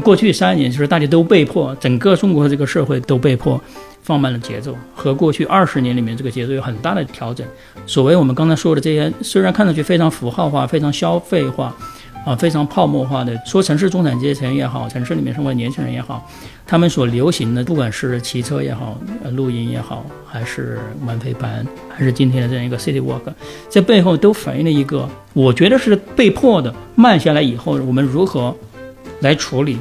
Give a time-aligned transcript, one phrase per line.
[0.00, 3.60] 过去三年就是大家都被迫，整个中国这个社会都被迫
[4.02, 7.46] 放慢了节奏，和过去二十年里面这个节奏有很大的调整。
[7.86, 11.74] 所谓我们刚才说的这些，虽然看上去非常符号化、非常消费化。
[12.26, 16.28] 啊，非常泡沫化的说，城市中产阶层也好，城市里面生活年轻人也好，
[16.66, 19.00] 他们所流行的，不管是骑车也好，
[19.32, 23.32] 露营也好，还是玩飞盘，还是今天的这样一个 city walk，
[23.70, 28.54] 在背后都反映了一个，我觉得是被迫的慢下来以后，我们如何
[29.20, 29.78] 来处理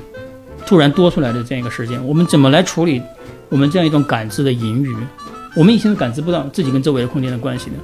[0.65, 3.01] 突然多出来的这样一个时间，我们怎么来处理
[3.49, 4.95] 我们这样一种感知的盈余，
[5.55, 7.75] 我们以前是感知不到自己跟周围的空间的关系的。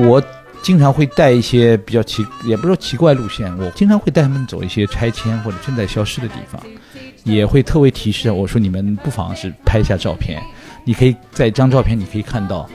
[0.00, 0.20] 我
[0.62, 6.60] 经常会带一些比较奇，也不是说奇怪路线，我经常会带他们走一些拆迁或者正在消失的地方，
[7.22, 10.42] 也会特为提示我说你们不妨是拍一下照片，
[10.84, 12.68] 你可以在一张照片你可以看到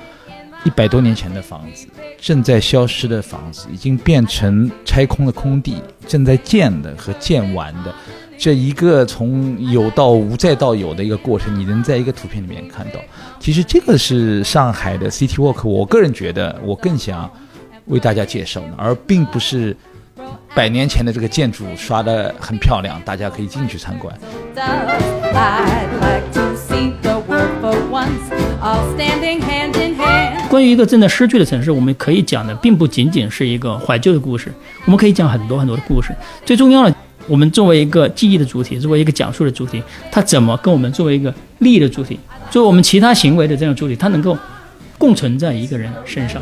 [0.64, 1.88] 一百多年前的房子，
[2.20, 7.94] 正在消失的房子，已经变成拆空的空地，正在建的和建完的。
[8.38, 13.00] 这一个从有到无再到有的一个过程，你能在一个图片里面看到。
[13.40, 17.32] 其实这个是上海的 City Walk，我个人觉得我更想
[17.86, 19.76] 为大家介绍的，而并不是
[20.54, 24.16] 百年前的这个建筑刷的很漂亮，大家可以进去参观。
[30.50, 34.52] 关于一个正在失去的城市，我们可以讲的并不仅仅是一个怀旧的故事，
[34.86, 36.10] 我们可以讲很多很多的故事。
[36.46, 36.96] 最重要的。
[37.28, 42.18] 我们作为一个记忆的主体，作为一个讲述的主体，它怎么跟我们作为一个利益的主体，
[42.50, 44.38] 作为我们其他行为的这样主体，它能够
[44.98, 46.42] 共存在一个人身上？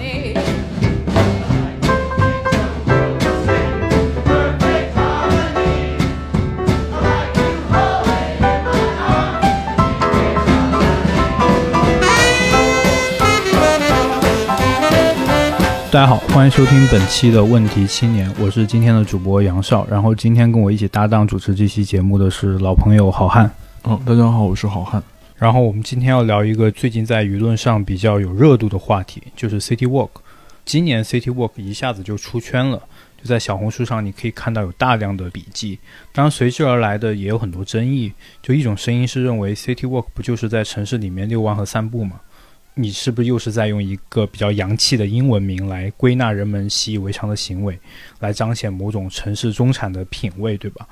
[15.96, 19.88] 大家好，欢迎收听本期的问题青年，我是今天的主播杨少。
[19.90, 23.50] 然后今天跟我一起搭档主持这期节目的是老朋友好汉。
[23.86, 25.02] 嗯，大家好，我是好汉。
[25.38, 30.10] 然后我们今天要聊一个最近在舆论上比较有热度的话题，就是 City Walk。
[30.66, 32.78] 今年 City Walk 一下子就出圈了，
[33.18, 35.80] 就在小红书上你可以看到有大量的笔记。
[36.12, 42.20] 当然随之而来的也有很多争议，就一种声音是认为 City Walk 不就是在城市里面遛弯和散步吗？
[42.76, 47.80] 你是不是又是在用一个比较洋气的英文名来归纳人们习以为常的行为，
[48.20, 50.88] 来彰显某种城市中产的品味，对吧？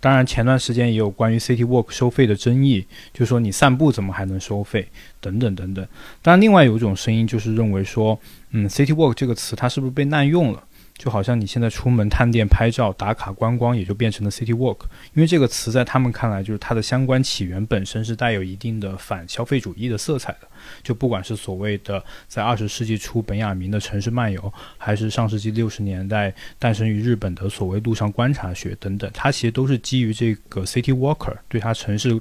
[0.00, 4.88] 当然，前段时间也有关于 City Walk 收费的争议，就说你散步怎么还能收费，
[5.20, 5.84] 等等等等。
[6.22, 8.18] 当然，另外有一种声音就是认为说，
[8.52, 10.62] 嗯，City Walk 这个词它是不是被滥用了？
[10.98, 14.80] 就好像你现在出门探店、拍照、打卡、观光，也就变成了 city walk。
[15.14, 20.48] 因为这个词在他们看来，就是它的相关起源本身是带有一定的反消费主义的色彩的。
[20.82, 32.20] 就不管是所谓的在二十世纪初本雅明的城市漫游，还是上世纪六十年代诞生于日本的所谓路上观察学等等，它其实都是基于这个 city walker 对它城市。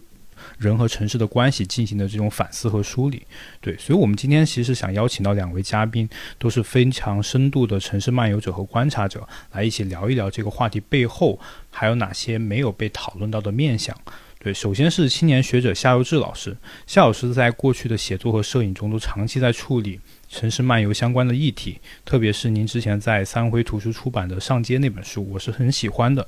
[0.57, 3.25] 人和城市的关系进行的这种反思和梳理，
[3.61, 13.95] 对，所以，我们今天其实想邀请到两位嘉宾，都是非常深度的城市漫游者和观察者，来一起聊一聊这个话题背后还有哪些没有被讨论到的面相。
[14.39, 26.25] 对，首先是青年学者夏佑志老师，夏老师在过去的写作和摄影中都长期在处理城市漫游相关的议题，特别是您之前在三辉图书出版的《上街》那本书，我是很喜欢的。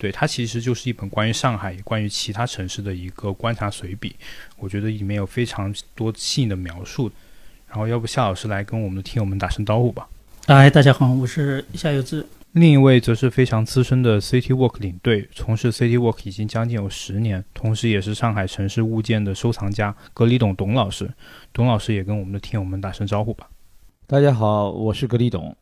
[0.00, 4.16] 对，它其实就是一本关于上海、关于其他城市的一个观察随笔。
[4.56, 7.12] 我觉得里面有非常多细腻的描述。
[7.68, 10.08] 然后，要不夏老师来跟我们的听友们打声招呼吧。
[10.46, 12.24] 哎，大家好，我是夏有志。
[12.52, 21.12] 另一位则是非常资深的 City Walk 领队，从事 City Walk 已经将近有十年，同时也是上海城市物件的收藏家格里董董老师。
[21.52, 23.50] 董老师也跟我们的听友们打声招呼吧。
[24.06, 25.54] 大家好，我是格里董。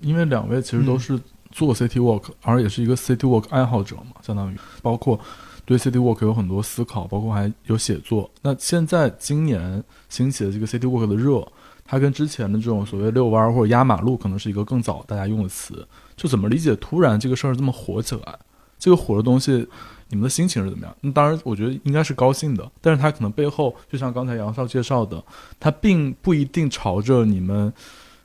[0.00, 1.18] 因为两位其实都是。
[1.50, 5.18] 做 City Walk，而也是一个 City Walk 爱好者嘛，相当于包括
[5.64, 8.30] 对 City Walk 有很多思考，包括还有写作。
[8.42, 11.46] 那现在今年兴起的这个 City Walk 的热，
[11.84, 15.86] 它跟之前的这种所谓遛弯或者压马路，可能是一个更早大家用的词。
[16.16, 18.38] 就怎么理解突然这个事儿这么火起来？
[18.78, 19.66] 这个火的东西，
[20.08, 20.96] 你们的心情是怎么样？
[21.00, 22.70] 那当然，我觉得应该是高兴的。
[22.80, 25.22] 但是它可能背后，就像刚才杨少介绍的，
[25.58, 27.72] 它并不一定朝着你们。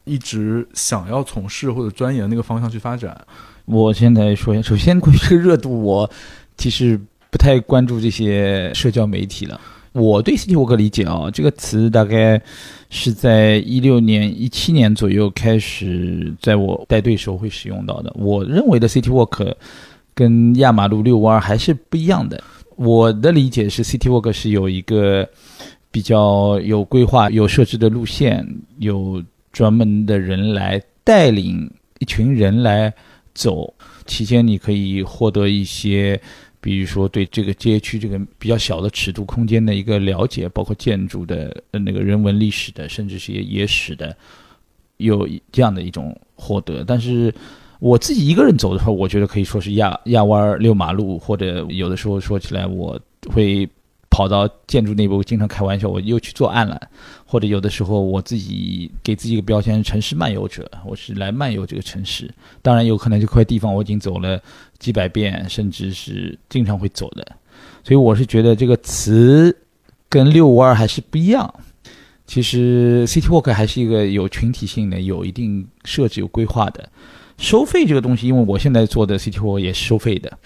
[0.06, 3.20] 一直想要从事或者钻研那个方向去发展。
[3.66, 6.10] 我现在说一下，首先关于这个热度，我
[6.58, 9.60] 其实不太关注这些社交媒体了。
[9.94, 12.42] 我对 City Walk 理解啊，这个词大概
[12.90, 18.12] 是在一六年、一七年左右开始在我带队时候会使用到的。
[18.18, 19.54] 我认为的 City Walk
[20.14, 22.44] 跟亚马路遛弯还是不一样的。
[22.76, 25.26] 我的理解是，City Walk 是有一个
[25.90, 28.46] 比较有规划、有设置的路线，
[28.80, 29.24] 有。
[29.54, 32.94] 专门的人来带领一群人来
[33.34, 33.74] 走，
[34.06, 36.20] 期间你可以获得一些，
[36.60, 44.18] 比如说对这个街区这个比较小的尺度空间的一个了解，包括建筑的、那个人文历史的，甚至是野野史的，
[44.98, 46.84] 有这样的一种获得。
[46.84, 47.34] 但是
[47.80, 53.00] 我自己一个人走的时候，我觉得可以说是压压弯儿溜马路，或者有的时候说起来我
[53.32, 53.70] 会。
[54.14, 56.80] 跑到建筑内部，经常开玩笑，我又去做案了，
[57.26, 62.32] 或者有的时候我自己给自己一个标签，城市漫游者，我是来漫游这个城市。
[62.62, 64.40] 当然，有可能这块地方我已经走了
[64.78, 67.26] 几百遍，甚至是经常会走的。
[67.84, 69.58] 所以我是觉得这个词
[70.08, 71.52] 跟遛弯儿还是不一样。
[72.28, 76.88] 其实 City Walk 还是一个有群体性的、有一定设置、有规划的。
[77.40, 80.38] 收费这个东西，因为我现在做的 City Walk 也是收费的。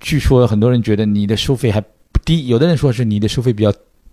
[0.00, 1.82] 据说很多人觉得你的收费还。
[2.26, 3.72] 低，有的人说是你的收费比较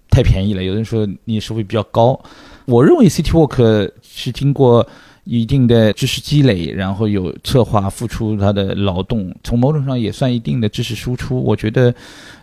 [0.10, 2.18] 太便宜了，有的人说你收费比较高。
[2.66, 4.88] 我认为 City Walk 是经过
[5.26, 11.44] 一定的知识积累，然后有策划付出他的劳动，从某种上也算一定的知识输出。
[11.44, 11.94] 我觉得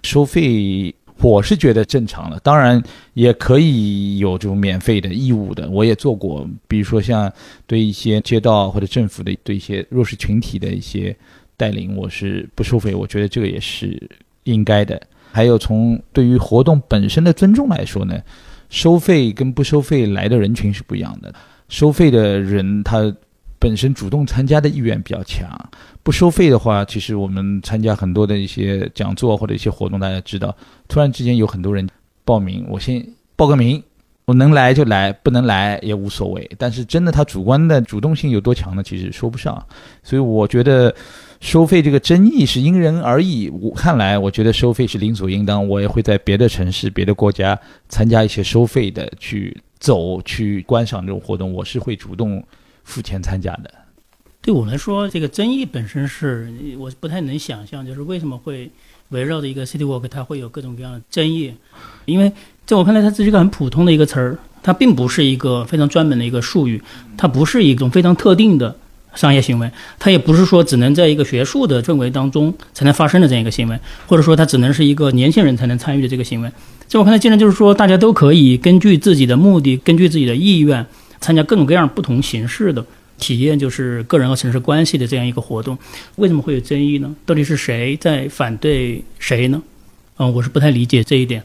[0.03, 2.83] 收费我是觉得正常了，当然
[3.15, 7.33] 也可以有这种免费的义务的，我也做过，比如说像
[7.67, 11.17] 对一些街道或者政府的对一些弱势群体的一些
[11.57, 14.11] 带领，我是不收费，我觉得这个也是
[14.45, 15.01] 应该的。
[15.33, 18.19] 还有从对于活动本身的尊重来说呢，
[18.69, 21.33] 收费跟不收费来的人群是不一样的。
[21.69, 23.15] 收费的人他
[23.59, 25.49] 本身主动参加的意愿比较强，
[26.03, 30.57] 不收费的话，其实我们参加很多的一些讲座或者一些活动，大家知道，
[30.89, 31.89] 突然之间有很多人
[32.25, 33.07] 报名，我先
[33.37, 33.83] 报个名，
[34.25, 36.51] 我能来就来，不能来也无所谓。
[36.59, 38.83] 但是真的他主观的主动性有多强呢？
[38.83, 39.65] 其实说不上。
[40.03, 40.95] 所以我觉得。
[41.41, 45.67] 收费这个争议是因人而异，我看来，我觉得收费是理所应当。
[45.67, 47.59] 我也会在别的城市、别的国家
[47.89, 52.45] 参加一些收费的，去走、去观赏这种活动，我是会主动
[52.85, 53.71] 付钱参加的。
[54.43, 58.71] 对我来说，这个争议本身是我不太能想象，就是为什么会
[59.09, 61.55] 围绕着一个 City Walk，它会有各种各样的争议。
[62.05, 62.31] 因为
[62.67, 66.83] 在我看来，它是一个很普通的一个词儿，它并不是一个非常专门的一个术语，
[67.17, 68.77] 它不是一种非常特定的。
[69.15, 76.51] 商业行为，它也不是说只能在一个学术的氛围当中才能发生的这样一个行为，或者说它只能是一个年轻人才能参与的这个行为。
[76.87, 80.85] 在我看来，既然就是说大家都可以根据自己的目的、根据自己的意愿
[81.21, 82.85] 参加各种各样不同形式的
[83.19, 85.79] 体验，就是个人和城市关系的这样一个活动，
[86.17, 87.15] 为什么会有争议呢？
[87.27, 89.63] 到底是谁在反对谁呢？
[90.19, 91.43] 嗯，我是不太理解这一点。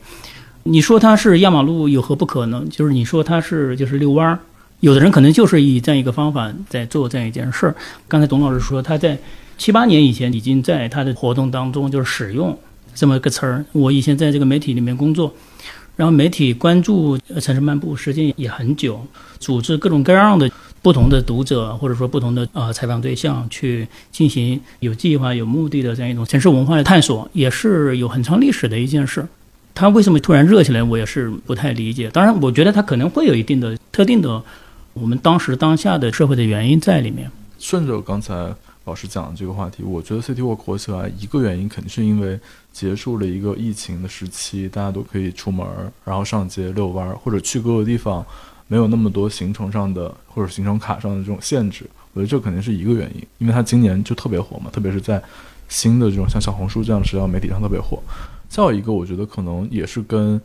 [0.64, 2.64] 你说它是压马路有何不可呢？
[2.72, 4.40] 就是你说它是就是遛弯儿。
[4.86, 7.76] 有的人可能就是以这样一个方法在做这样一件事儿。
[8.08, 9.18] 刚才董老师说，他在
[9.58, 12.56] 七八年以前已经在他的活动当中就是使用
[12.94, 13.66] 这么个词儿。
[13.72, 15.34] 我以前在这个媒体里面工作，
[15.96, 19.04] 然后媒体关注城市漫步时间也很久，
[19.40, 20.48] 组织各种各样的
[20.84, 29.28] 不同的读者或者说不同的呃采访对象去进行有计划、有目的的这样一种城市文化的探索，也是有很长历史的一件事。
[29.74, 32.08] 他为什么突然热起来，我也是不太理解。
[32.12, 34.44] 当然，我觉得他可能会有一定的特定的。
[34.96, 37.30] 我们当时当下的社会的原因在里面。
[37.60, 38.34] 顺着刚才
[38.86, 42.40] 老师讲的这个话题，我觉得 City Walk 火起来一个原因肯定是因为
[42.72, 45.68] 结束了一个疫情的时期，大家都可以出门，
[46.06, 48.26] 然后上街遛弯，或者去各个地方，
[48.68, 51.86] 没有那么多行程上的或者行程卡上的这种限制。
[52.14, 55.22] 我觉得这肯定是一个原因，因为它今年就特别火嘛，特别是在
[55.68, 58.02] 新的这种像小红书这样的社交媒体上特别火。
[58.48, 60.40] 再有一个，我觉得可能也是跟。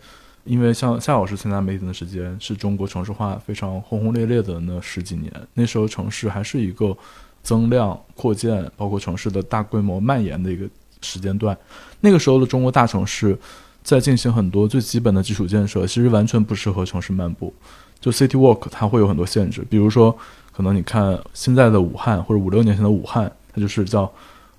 [0.51, 6.97] 因为像夏老师参加媒体的时间是中国城市化非常轰轰烈烈的那十几年，那时候城市还是一个
[7.41, 10.69] 增量扩建，包括城市的大规模蔓延的一个
[11.03, 11.57] 时间段。
[12.01, 13.39] 那个时候的中国大城市
[13.85, 17.55] 在进行很多最基本的基础建设，其实完全不适合城市漫步。
[18.01, 20.19] 就 City Walk 它会有很多限制，比如说，
[20.53, 24.13] 可能你看现在的武汉或者五六年前的武汉，它就是叫。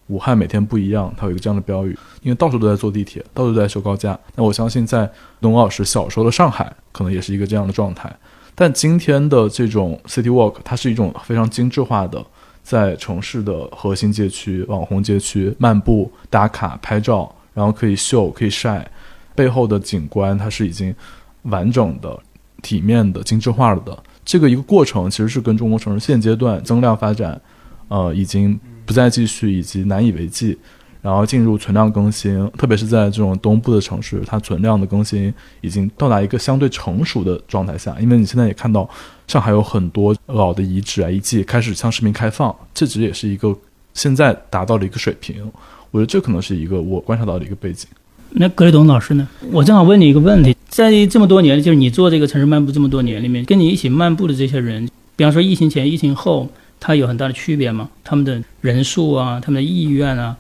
[0.08, 4.20] 武汉每天不一样，它有一个这样的标语，因为到处都在坐地铁，到处都在修高架。
[4.36, 8.14] 那我相信，在董老师小时候的上海，可能也是一个这样的状态。
[8.54, 12.22] 但今天的这种 City Walk，它是一种非常精致化的，
[12.62, 18.86] 在城市的核心街区、网红街区漫步、打卡、拍照，然后可以秀、可以晒，
[19.34, 20.94] 背后的景观它是已经
[21.44, 22.20] 完整的、
[22.62, 23.98] 体面的、精致化了的。
[24.26, 27.40] 这个一个过程，其实是跟中国城市现阶段增量发展，
[27.88, 28.60] 呃，已经。
[28.86, 30.58] 不再继续以及难以为继，
[31.02, 37.96] 然后进入存量更新，特别是在这种东部的城市，它存量的更新已经到达一个相对成熟的状态下。
[38.00, 38.88] 因为你现在也看到，
[39.28, 43.56] 上海有很多老的遗址啊遗迹开始向市民开放，这只也是一个
[43.94, 45.36] 现在达到了一个水平。
[45.92, 47.88] 我觉得这可能是一个我观察到的一个背景。
[48.32, 49.28] 那格雷董老师呢？
[49.52, 56.48] 我正好问你一个问题，在这么多年，就是你做这个城市漫步这么多年里面，跟你一起漫步的这些人，比方说疫情前、疫情后。
[56.84, 57.88] 它有很大的区别吗？
[58.04, 60.36] 他们的人数啊，他们的意愿啊，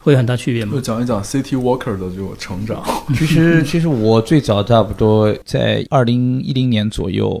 [0.00, 0.80] 会有很大区别吗就？
[0.80, 2.84] 讲一讲 City Walker 的这个成长。
[3.14, 7.40] 其实，其实我最早差不多在二零一零年左右，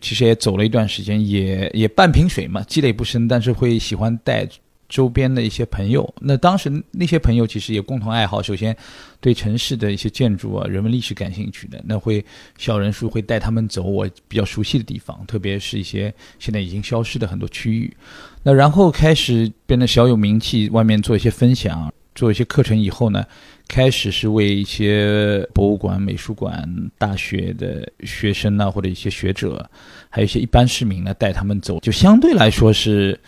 [0.00, 4.48] 其实也走了一段时间，也也半瓶水嘛，积累不深，但是会喜欢带
[4.88, 6.14] 周边的一些朋友。
[6.20, 8.76] 那当时那些朋友其实也共同爱好，首先
[9.20, 12.24] 对城市的一些建筑啊、人文历史感兴趣的，那会
[12.56, 17.94] 小人数会带他们走我比较熟悉的地方，特别是一些现在已经消失的很多区域。
[18.42, 23.22] 那然后开始变得小有名气，外面做一些分享，做一些课程以后呢，
[23.66, 26.66] 开始是为一些博物馆、美术馆、
[26.96, 29.68] 大学的学生呢，或者一些学者，
[30.08, 33.18] 还有一些一般市民呢，带他们走，就相对来说是，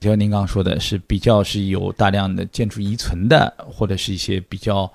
[0.00, 4.90] 就像您刚刚说的，是比较是有大量的建筑遗存的，或者是一些比较。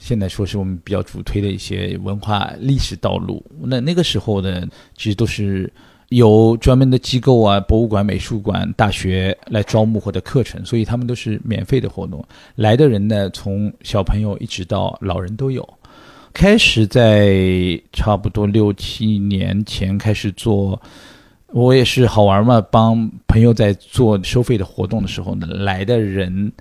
[0.00, 4.64] 现在说是我们比较主推的一些文化历史道路，那那个时候呢，
[4.96, 5.68] 其实都是
[6.10, 12.24] 有专门的机构啊，博物馆、美术馆、大学来招募或者课程，所以他们都是免费的活动。
[12.54, 15.68] 来的人呢，从小朋友一直到老人都有。
[16.32, 17.36] 开始在
[17.92, 20.80] 差不多六七年前开始做，
[21.52, 26.52] 我也是好玩嘛，帮朋友在做收费的活动的时候呢，来的人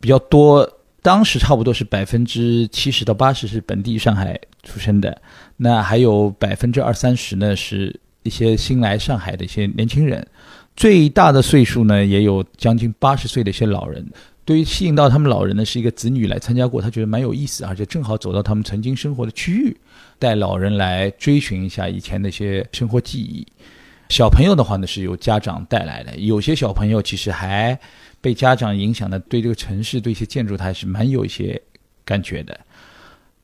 [0.00, 0.68] 比较多。
[1.02, 5.20] 当时差不多是百分之七十到八十是本地上海出生的，
[5.58, 10.26] 那还有百分之二三十呢是一些新来上海的一些年轻人，
[10.74, 14.02] 最大的岁数呢也有将近八十岁的一些老人。
[14.46, 19.76] 对于吸引到他们老人呢，是一个子女来参加过，他觉得蛮有意思，而且正好走到他们曾经生活的区域，
[20.18, 23.46] 带老人来追寻一下以前的一些生活记忆。
[24.08, 27.78] 小朋友的话呢，是由家长带来的，有些小朋友其实还
[28.20, 31.60] 被家长影响的，对这个城市、对一些建筑，他还是蛮有一些
[32.04, 32.58] 感觉的。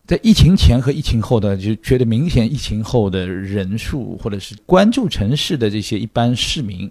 [0.07, 6.91] 在疫情前和疫情后的，就觉得明显疫情后的人数或者是关注城市的这些一般市民，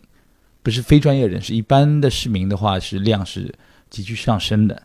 [0.63, 3.53] 不是非专业人士，一般的市民的话是量是
[3.89, 4.81] 急剧上升的，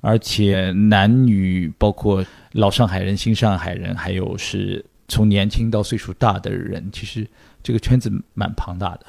[0.00, 7.26] 而且男女包括老上海人、新上海人，还有是从年轻到岁数大的人，其实
[7.64, 9.06] 这个圈子蛮庞大的。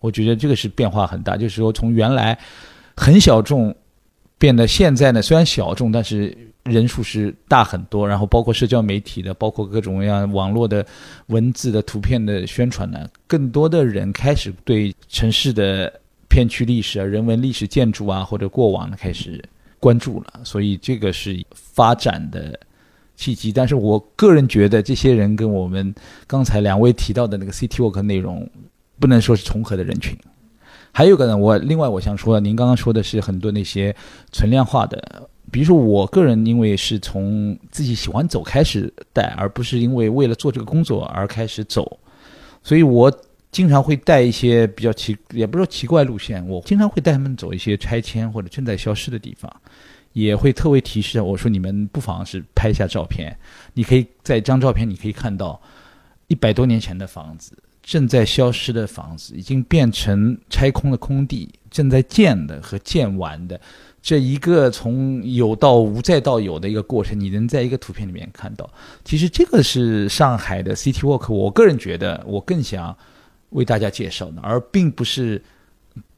[0.00, 2.38] 我觉得这个是变化很大，就是说从原来
[2.96, 3.74] 很小众
[4.38, 8.08] 变得现在呢，虽然小众，但是人数是大很多。
[8.08, 10.86] 然后包括社交媒体的，包括各种各样网络的
[11.26, 15.92] 文字的、图片的宣传呢，更多的人开始对城市的
[16.28, 19.44] 片区历史啊、人文历史建筑啊或者过往呢开始
[19.80, 22.56] 关注了，所以这个是发展的
[23.18, 23.52] 契机。
[23.52, 25.94] 但是我个人觉得，这些人跟我们
[26.26, 28.48] 刚才两位提到的那个 City Walk 内容。
[29.00, 30.18] 不能说是重合的人群。
[30.90, 33.94] 还有个呢，我另外我想说，您刚刚说的是很多那些
[34.32, 35.00] 存量化的，
[35.52, 41.96] 比如说我个人因为是从自己喜欢走开始带，而不是因为为了做这个工作而开始走，
[42.64, 43.08] 所以我
[43.52, 49.48] 经常会带一些比较奇，也不是说奇怪路线，我经常会带他们走一些拆迁或者正在消失的地方，
[50.12, 53.36] 也会特为提示我说你们不妨是拍一下照片，
[53.74, 55.60] 你可以在一张照片你可以看到
[56.26, 57.56] 一百多年前的房子。
[57.80, 63.58] 正在消失的房子，已经变成拆空的空地，正在建的和建完的，
[64.02, 68.68] 这一个从有到无再到有的一个过程，你能在一个图片里面看到。
[69.06, 72.94] 其实这个是上海的 City Walk，我个人觉得我更想
[73.50, 75.42] 为大家介绍的，而并不是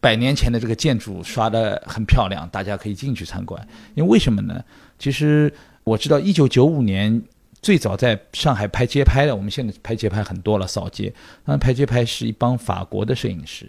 [0.00, 3.68] 百年前的这个建筑刷的很漂亮，大家可以进去参观。
[3.94, 4.64] 因为为什么呢？
[4.98, 5.52] 其实
[5.84, 7.22] 我知道，一九九五年。
[7.62, 11.12] 最早在上海拍街拍的，我们现在拍街拍很多了，扫街。
[11.44, 13.66] 那拍街拍是一帮法国的摄影师，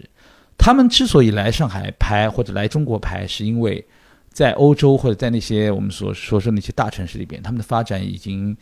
[0.56, 3.86] 他们之所以来上海拍或者来中国拍，是因为
[4.30, 8.56] 在欧洲或者在那些我们所说说那些大城市里边，他们的发展已经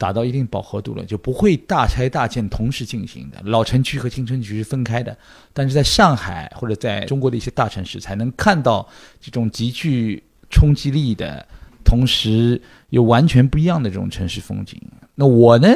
[0.00, 3.36] 达到一定饱和度了，就不会大拆大建同时进行的。
[3.44, 5.14] 老城区和新城区是分开的，
[5.52, 8.88] 但是在上海或者在中国的一些大城市，才能看到
[9.20, 11.46] 这种极具冲击力的。
[11.82, 14.80] 同时又完全不一样的这种城市风景。
[15.16, 15.68] 那我呢，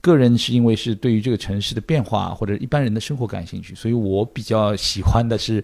[0.00, 5.62] 个人是因为是对于这个城市的变化或者一般人的生活感兴趣，所以我比较喜欢的是，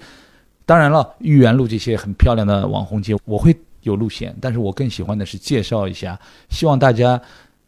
[0.65, 7.21] 当然了，豫园路这些很漂亮的网红街我会有路线，但是我更喜欢的是介绍一下，希望大家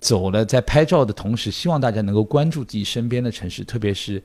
[0.03, 4.21] 走了在拍照的同时，希望大家能够关注自己身边的城市，特别是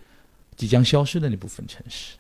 [0.56, 2.16] 即将消失的那部分城市。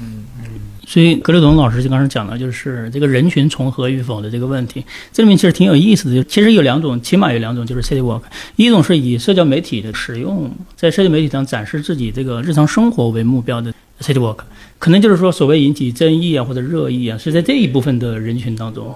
[0.00, 0.48] 嗯嗯，
[0.86, 6.14] 所以格雷董老师就刚才讲了，就是这个人群重合与否的这个问题，这里面其实挺有意思的。
[6.14, 8.22] 就其实有两种，起码有两种，就是 City Walk，
[8.56, 14.38] 一种是以社交媒体的使用，在社交媒体上展示自己这个日常生活为目标的 City Walk，
[14.78, 18.94] 可能就是说所谓引起争议啊或者热议啊，是在这一部分的人群当中。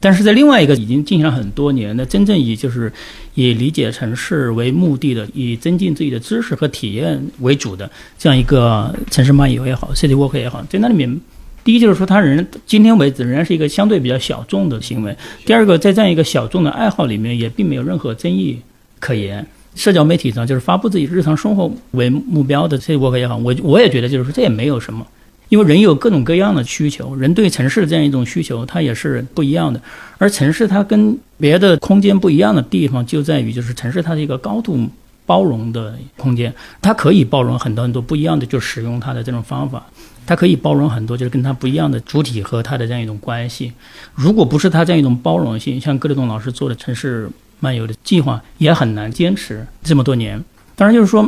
[0.00, 2.92] 但是在另外一个已经进行了很多年的真正以就是
[3.34, 11.20] 以理解城市为目的的，以增进自己的知识和体验为主的这样一个城市漫游也好，City Walk 也好，在那里面。
[11.64, 15.14] 第一就是说，他人今天为止仍然是一个相对比较小众的行为。
[15.44, 18.58] 第二个，在这样一个小众的爱好里面，也并没有任何争议
[18.98, 19.46] 可言。
[19.74, 25.06] 社交媒体上就是发布自己日常生活为目标的 City Walk 也好，我我也觉得就是说这也没有什么，
[25.48, 29.80] 因为人有各种各样的需求，人对城市的这样一种需求，它也是不一样的。
[30.18, 34.78] 而城市它跟别的空间不一样的地方，就在于就是城市它是一个高度
[35.24, 36.52] 包容的空间，
[36.82, 39.86] 它可以包容很多很多不一样的，就使用它的这种方法。
[40.26, 43.72] 它可以包容很多，就是跟它不一样的主体和它的这样一种关系。
[44.14, 50.44] 如果不是它这样一种包容性，像格雷东老师做的城市漫游的计划，也很难坚持这么多年。
[50.76, 51.26] 当然，就是说，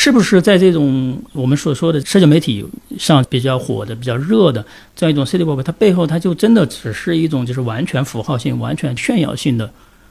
[0.00, 2.64] 是不是在这种我们所说的社交媒体
[2.96, 4.64] 上比较火的、比较热的
[4.94, 9.68] 这样一种 City Walk，它背后它就真的只是一种就是完全符号性、完全炫耀性的？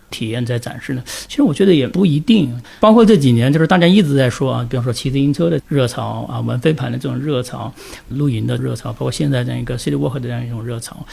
[0.09, 2.49] 体验在展示呢，其实我觉得也不一定。
[2.79, 7.69] 包括这几年，就是大家一直在说啊，比方说骑自行车的热潮啊，玩飞盘的这种热潮，
[8.07, 11.05] 露营的热潮，包括现在这样一个 City Walk 的这样一种热潮，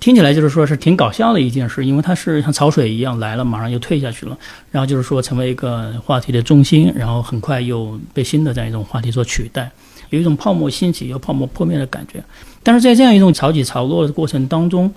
[0.00, 4.36] 听起来就是说是挺搞笑的一件事，因为它是像潮水一样来了，马上又退下去了，
[4.72, 9.70] 然后就是说成为一个话题的中心，然后很快又被新的这样一种话题所取代，
[10.08, 12.20] 有一种泡沫兴起又泡沫破灭的感觉。
[12.62, 14.92] 但是在这样一种潮起潮落的过程当中。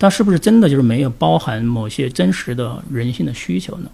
[0.00, 3.90] 它是不是真的就是没有包含某些真实的人性的需求呢？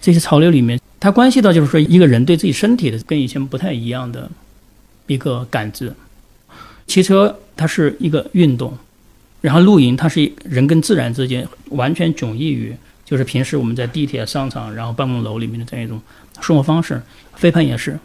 [0.00, 4.30] 这些潮流里面，它关系到就是说一个人对自己身体的跟以前不太一样的
[5.08, 5.92] 一个感知。
[6.86, 8.74] 骑车它是一个运动，
[9.42, 16.00] 然后露营它是人跟自然之间完全迥异于就是平时我们在地铁、商场、然后办公楼里面的这样一种
[16.40, 17.02] 生活方式。
[17.34, 17.98] 飞盘也是，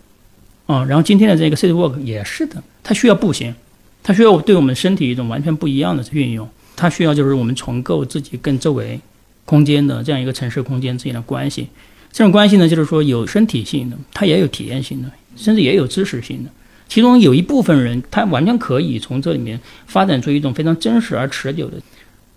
[0.65, 3.55] 啊，然后今天的这个 City Walk 也是的，它需要步行，
[4.03, 6.49] 它需要对我们身体一种完全不一样的运用。
[6.75, 8.99] 它需要就是我们重构自己跟周围
[9.45, 11.67] 空间的这样一个城市空间之间的关系，
[12.11, 16.49] 这种关系呢，就是说有身体性的，它也有体验性的，甚至也有知识性的。
[16.87, 21.77] 其中有一部分人，他完全可以从这里面发展出一种非常真实而持久的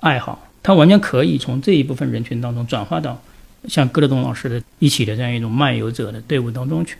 [0.00, 3.20] 爱好，他完全可以从这一部分人群当中转化到
[3.68, 6.96] 像戈德东老师的一起的这样一种漫游者的队伍当中去。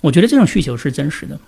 [0.00, 1.38] 我觉得这种需求是真实的。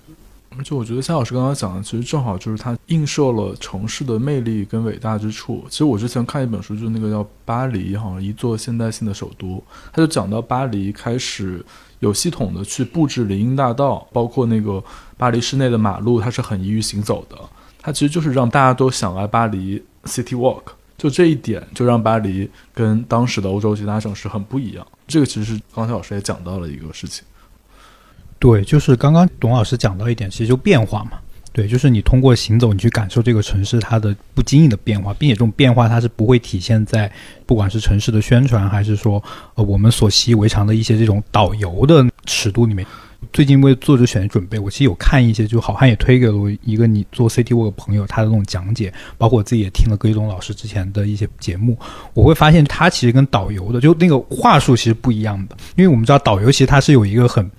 [0.59, 5.63] 而且我觉得夏老师刚刚讲的，其实正好就是他映射了城市的魅力跟伟大之处。
[5.69, 11.63] 其实我之前看一本书，就是那个叫《巴黎》，好像一座现代性的首都，他就讲到巴黎开始
[11.99, 14.83] 有系统的去布置林荫大道，包括那个
[15.17, 17.37] 巴黎市内的马路，它是很易于行走的。
[17.81, 20.63] 它其实就是让大家都想来巴黎 City Walk，
[20.99, 24.87] 就这一点就让巴黎跟当时的欧洲其他城市很不一样。
[25.07, 27.25] 这个其实是刚才老师也讲到了一个事情。
[28.39, 31.13] 对，就是刚刚董老师讲到一点，其实就变化嘛。
[31.53, 37.11] 对，就是你通过行走，你去感受这个城市它的不经意的变化，并且这种变化它是不会体现在
[37.47, 39.23] 不管是城市的宣传，还是说
[39.55, 42.87] 呃我们所习以为常的一些这种导游的尺度里面。
[43.33, 51.79] 最近为作者选的准备，我其实有看一些，就好汉也推给了我一个你做 CT Walk 朋友他的那种讲解，包括我自己也听了葛一东老师之前的一些节目，
[52.15, 57.51] 我会发现他其实跟导游的就那个话术其实不一样的，因为我们知道导游其实他是有一个很。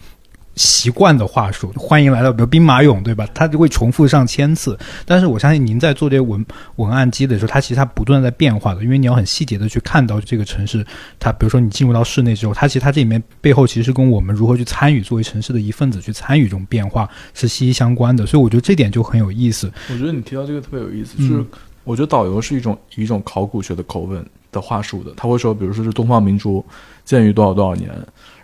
[0.57, 3.25] 习惯的话术，欢迎来到，比如兵马俑，对吧？
[3.33, 4.77] 它就会重复上千次。
[5.05, 6.43] 但是我相信您在做这些文
[6.77, 10.85] 文案机的时候，它其实它不断在变化的，因为你要很细节的去看到这个城市。
[11.19, 18.25] 它比如说你进入到室内之后，它其实它这里面背后其实跟我们如何去参与作为城市的一份子去参与这种变化是息息相关的。
[18.25, 19.71] 所以我觉得这点就很有意思。
[19.91, 21.45] 我觉得你提到这个特别有意思，就是
[21.83, 26.65] 我觉得导游是一种一种考古学的口吻的话术的，他会说，比如说是东方明珠
[27.05, 27.91] 建于多少多少年。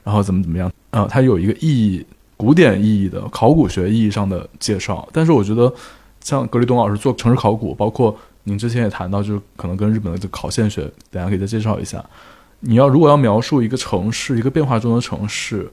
[0.04, 0.72] 然后怎么怎么样？
[0.92, 5.08] 呃，它有一个意义，古典意义的考古学意义上的介绍。
[5.12, 5.74] 但是我觉得，
[6.22, 12.04] 像格里东老师做城市考古，包括您之前也谈到，就是可能跟日本的考现学，等下可以再介绍一下。
[12.60, 15.72] 你要如果要描述一个城市，一个变化中的城市，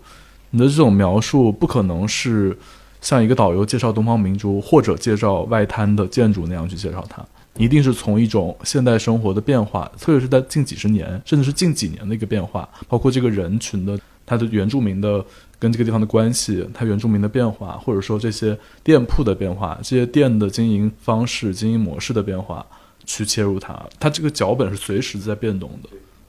[0.51, 2.57] 你的这种描述不可能是
[3.01, 7.25] 像一个导游介绍东方明珠或者介绍外滩的建筑那样去介绍它。
[7.57, 13.99] 一定是从一种现代生活的变化，特别是在近几十年，甚至是近几年的一个变化，包括这个人群的。
[14.31, 15.25] 它的原住民的
[15.59, 22.65] 跟这个地方的关系，它原住民的变化，或者说这些店铺的变化，这些店的经营方式、经营模式的变化，
[23.05, 25.89] 去切入它，它这个脚本是随时在变动的。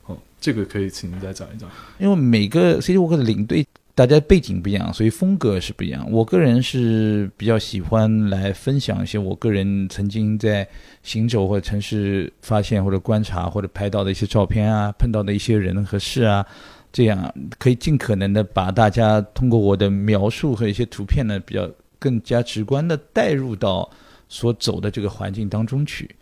[0.09, 1.69] 嗯，这个可以请您再讲一讲。
[1.99, 6.03] 因为每个 City Walk 的领队，大家背景不一样，所以风格是不一样。
[6.11, 10.67] 我个人是比较喜欢来分享一些我个人曾经在
[11.03, 16.43] 行走或者城市发现或者观察或者拍到的一些照片啊，碰到的一些人和事啊。
[16.93, 23.89] 这样可以尽可能的把大家通过我的描述和一些图片呢，比较更加直观的带入到
[24.27, 26.13] 所走的这个环境当中去。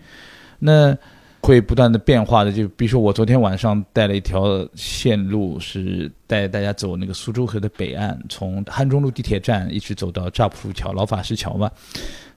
[0.59, 0.95] 那
[1.41, 2.51] 会不断的变化的。
[2.51, 11.71] 就比如说我昨天晚上带了一条线路，是带大家走那个苏州河的北岸，从汉中路地铁站一直走到乍浦桥、老法师桥嘛。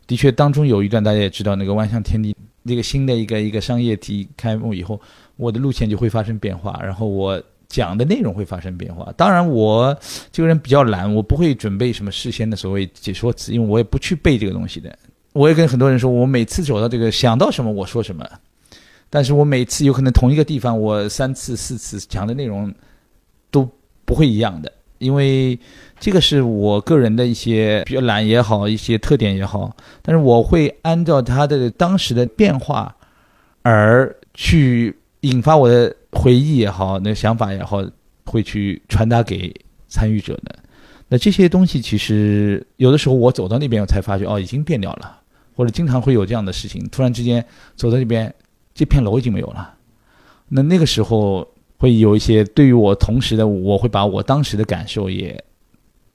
[0.06, 4.98] 的确，当中有一段大家也知道，那个万象天地那个新的一个一个商业体开幕以后，
[5.36, 7.42] 我的路线就会发生变化，然后我。
[7.72, 9.11] 讲的内容会发生变化。
[9.16, 9.98] 当然，我
[10.30, 14.94] 这个人比较懒，我不会准备什么事先的所谓解说词，因为我也不去背这个东西的。
[15.32, 18.28] 我也跟很多人说，我每次走到这个想到什么我说什么，
[19.08, 22.70] 但是我每次有可能同一个地方，我三次四次讲的内容
[23.50, 23.66] 都
[24.04, 25.58] 不会一样的，因为
[25.98, 29.74] 这个是我个人的一些比较懒也好，一些特点也好。
[30.02, 32.94] 但是我会按照他的当时的变化
[33.62, 35.96] 而去引发我的。
[36.12, 37.83] 回忆也好，那想法也好，
[38.27, 39.55] 会去传达给
[39.88, 40.59] 参与者的。
[41.09, 45.20] 那这些东西其实有的时候我走到那边，我才发觉哦，已经变掉了，
[45.55, 46.87] 或者经常会有这样的事情。
[46.90, 47.44] 突然之间
[47.77, 48.33] 走到那边，
[48.75, 49.75] 这片楼已经没有了。
[50.48, 51.46] 那那个时候
[51.79, 55.42] 会有一些对于我同时的，我会把我当时的感受也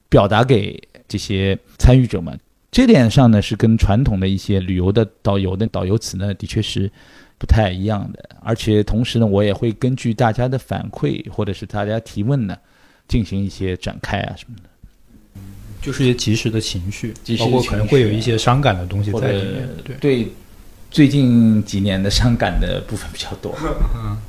[0.09, 2.39] 表达给这些参与者们。
[2.71, 6.91] 这点上呢，是跟传统的一些旅游的导游的导游词呢，的确是。
[7.37, 12.57] 不太一样的，而且同时呢，我也会根据大家的反馈或者是大家提问呢，
[13.07, 14.69] 进行一些展开啊什么的，
[15.81, 19.69] 就是一些及时的情绪，包括可能会有一些伤感的东西在里面。
[19.85, 20.27] 对对，
[20.89, 23.55] 最近几年的伤感的部分比较多。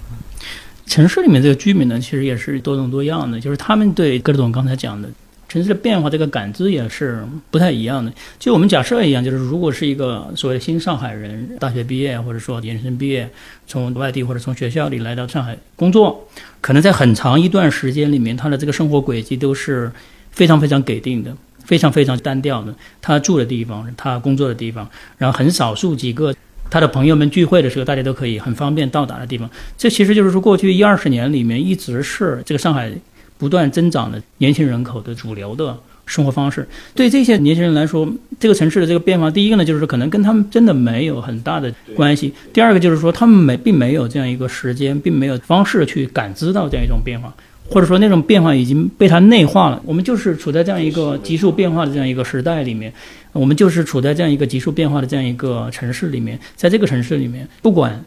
[0.87, 5.09] 城市里面这个居民呢，其实也是多种多样的，就是他们对葛总刚才讲的。
[5.49, 8.13] 城市的变化，这个感知也是不太一样的。
[8.39, 13.29] 就我们假设一样，就是如果是一个所谓的新上海人，大学毕业或者说研究生毕业，
[13.67, 16.29] 从外地或者从学校里来到上海工作，
[16.61, 19.91] 可能在很长一段时间里面，他的这个生活轨迹都是
[20.31, 21.35] 非常非常给定的，
[21.65, 22.75] 非常非常单调的。
[23.01, 26.35] 他住的地方，他工作的地方，然后很少数几个
[26.69, 29.49] 他的朋友们聚会的时候，大家都可以很方便到达的地方。
[29.79, 32.93] 这其实就是说，过去一二十年里面，一直是这个上海。
[33.39, 38.09] 不断增长的年轻人口的主流的生活方式，对这些年轻人来说，
[38.41, 47.33] 这个城市的这个变化，第一个呢，就是可能跟他们真的没有很大的关系；第二个就是说，他们没并没有这样一个时间，并没有方式去感知到这样一种变化，
[47.69, 49.81] 或者说那种变化已经被它内化了。
[49.85, 52.91] 我们就是处在这样一个急速变化的这样一个时代里面，
[53.33, 58.03] 我们就是处在这样一个急速变化的这样一个城市里面，在这个城市里面，不管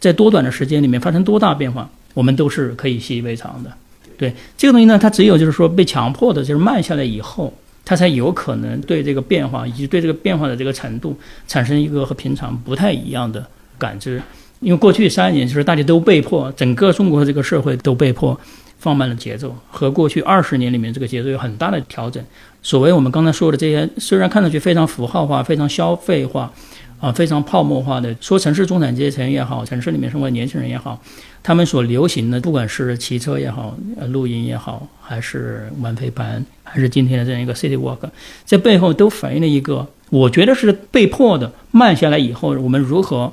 [0.00, 3.70] 在多短的时间里面发生多大变化，我们都是可以习以为常的。
[4.18, 7.50] 对这个东西呢，它只有就是说被强迫的，就是慢下来以后，
[7.84, 13.46] 它才有可能对这个变化以及对这个变化的这个程度产生一个和平常不太一样的
[13.78, 14.20] 感知。
[14.60, 18.38] 因为过去三年就是大家都被迫，整个中国的这个社会都被迫
[18.78, 22.22] 放慢了节奏，和过去二十年里面这个节奏有很大的调整。
[22.60, 26.52] 所谓我们刚才说的这些，虽然看上去非常符号化、非常消费化。
[27.00, 31.00] 啊，非常泡沫化的说，城市中产阶层也好，城市里面生活年轻人也好，
[31.42, 37.98] 他们所流行的，不管是骑车也好，呃，露营也好，还是玩飞盘，还是今天的这样一个 city walk，
[38.44, 43.32] 在背后都反映了一个，我觉得是被迫的慢下来以后，我们如何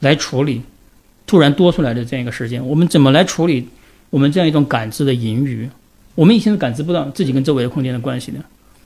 [0.00, 0.62] 来处理
[1.26, 2.66] 突然多出来的这样一个时间？
[2.66, 3.68] 我们怎么来处理
[4.10, 5.68] 我们这样一种感知的盈余？
[6.14, 8.38] 我们以前是感知不到自己跟周围的空间的关系的。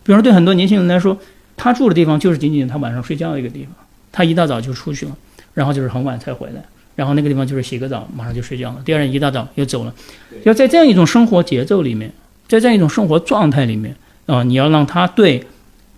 [0.03, 1.19] 比方说，对很多年轻人来说，
[1.57, 3.73] 他住的地方就是仅仅他晚上睡觉的一个地方。
[4.13, 5.17] 他一大早就出去了，
[5.53, 6.65] 然后就是很晚才回来，
[6.97, 8.83] 然后那个地方就是洗个澡，马上就睡觉了。
[8.85, 9.95] 第二天一大早又走了。
[10.43, 12.11] 要在这样一种生活节奏里面，
[12.49, 13.95] 在这样一种生活状态里面
[14.27, 15.45] 啊，你要让他对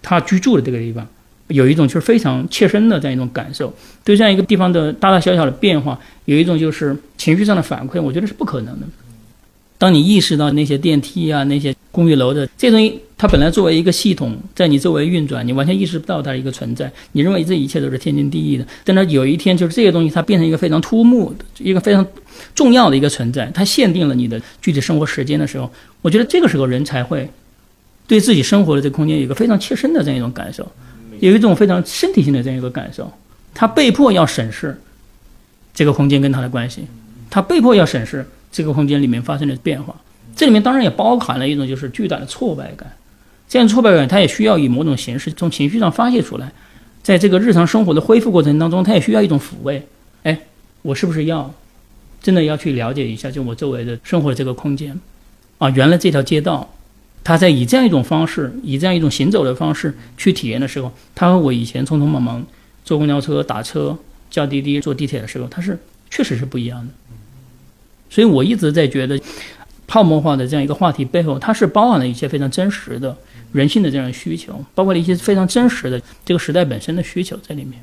[0.02, 1.06] 他居住的这个地方
[1.46, 3.72] 有一种就是非常切身的这样一种感受，
[4.04, 8.86] 对这样一个地方的大大小小的变化有一种就是情绪上的反馈，我觉得是不可能的。
[9.78, 18.66] 当你意识到那些电梯啊，那些公寓楼的这些东西，它本来作为一个系统在你周围运转，你完全意识不到它的一个存在，你认为这一切都是天经地义的。
[18.82, 22.04] 但它有一天，就是这些东西它变成一个非常突兀的、一个非常
[22.56, 25.70] 重要的一个存在，它限定了你的具体生活时间的时候，
[26.02, 27.30] 我觉得这个时候人才会
[28.08, 30.66] 对自己生活的这个空间有一个非常切身的这样一种感受，
[31.20, 33.08] 有一种非常身体性的这样一个感受。
[33.54, 34.76] 他被迫要审视
[35.72, 36.82] 这个空间跟他的关系，
[37.30, 38.26] 他被迫要审视。
[38.50, 39.94] 这个空间里面发生的变化，
[40.34, 42.90] 这里面当然也包含了一种就是巨大的挫败感，
[43.48, 46.52] 这样挫败感它也需要以某种形式从情绪上发泄出来，
[47.02, 49.86] 在这个日常生活的恢复过程当中，它也需要一种抚慰。
[50.22, 50.38] 哎，
[50.82, 51.52] 我是不是要
[52.22, 54.98] 真的要去了解一下，就我周围的生活的这个空间
[55.58, 55.68] 啊？
[55.70, 56.74] 原来这条街道，
[57.22, 62.44] 它在以这样一种方式，以这样一种行走的方式去体验的时候，它和我以前匆匆忙忙
[62.84, 63.96] 坐公交车、打车、
[64.30, 65.78] 叫滴滴、坐地铁的时候，它是
[66.10, 66.92] 确实是不一样的。
[68.10, 69.20] 所以我一直在觉得，
[69.86, 73.16] 泡沫化的这样一个话题背后，它是包含了一些非常真实的
[73.52, 77.80] 人性的这样的需求，包括了一些非常真实的这个时代本身的需求在里面。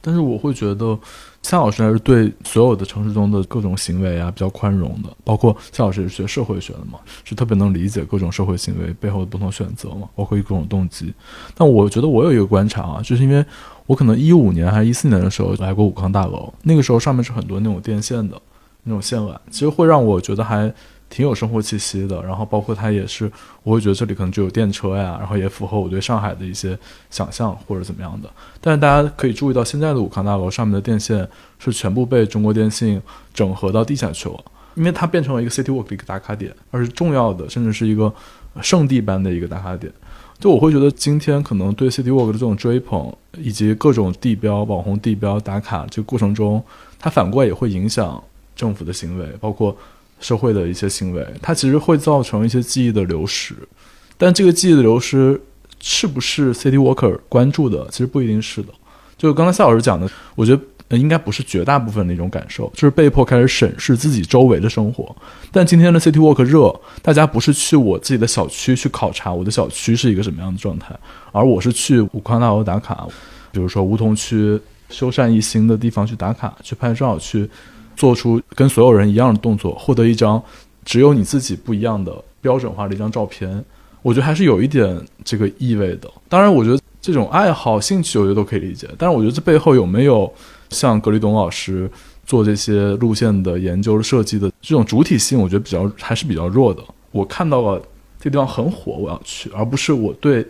[0.00, 0.98] 但是我会觉得，
[1.42, 11.12] 夏老师还是对所有的城市中的各种行为啊比较宽容的，包括夏老师也是学社会学的嘛，是特别能理解各种社会行为背后的不同选择嘛，包括各种动机。
[11.54, 13.44] 但我觉得我有一个观察啊，就是因为
[13.86, 18.40] 我可能一五年还是一四年的时候来过武康大楼，那个时候上面是很多那种电线的
[18.84, 20.72] 那种线缆，其实会让我觉得还。
[21.10, 28.28] 挺有生活气息的，然后包括它也是，我会觉得这里可能就有电车呀，然后也符合我对上海的一些想象或者怎么样的。
[28.60, 31.26] 但是大家可以注意到，现在的武康大楼上面的电线
[31.58, 33.00] 是全部被中国电信
[33.32, 34.38] 整合到地下去了，
[34.74, 38.12] 因为它变成了一个 City Walk 的一个打卡点，而是重要的，甚至是一个
[38.60, 39.90] 圣地般的一个打卡点。
[40.38, 46.62] 就我会觉得，今天可能对 City Walk 的这种追捧，以及各种地标、网红地标打卡这个过程中，
[46.98, 48.22] 它反过来也会影响
[48.58, 49.74] 政府的行为，包括。
[50.20, 53.54] 社会的一些行为，它其实会造成一些记忆的流失，
[54.16, 55.40] 但这个记忆的流失
[55.78, 57.86] 是不是 City Walker 关注的？
[57.88, 58.68] 其实不一定是的。
[59.16, 65.14] 就刚才夏老师讲的，我觉得应该不是绝大部分的一种感受，就是被迫开始审视自己周围的生活。
[65.52, 70.92] 但今天的 City Walk 热，大家不是去我自己的小区去考察我的小区是一个什么样的状态，
[71.30, 73.06] 而我是去武康大楼打卡，
[73.52, 77.48] 比如说梧桐区修缮一新的地方去打卡、去拍照、去。
[77.98, 80.40] 做出跟所有人一样的动作，获得一张
[80.84, 83.62] 只有你自己不一样的标准化的一张照片，
[84.02, 86.08] 我觉得还是有一点这个意味的。
[86.28, 88.88] 当然，我觉得这种爱好、兴趣，我觉得都可以理解。
[88.96, 90.32] 但是，我觉得这背后有没有
[90.70, 91.90] 像格里董老师
[92.24, 96.80] 做这些路线的研究设计的这种主体性，我觉得比较还是比较弱的。
[97.10, 97.82] 我看到了
[98.20, 100.46] 这地方很火，我要去，而不是我对。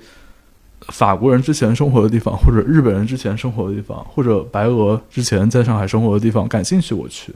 [0.89, 7.35] 法国人之前生活的地方，或者日本人之前生活的地方，或者白俄之前在上海生活的地方，感兴趣我去，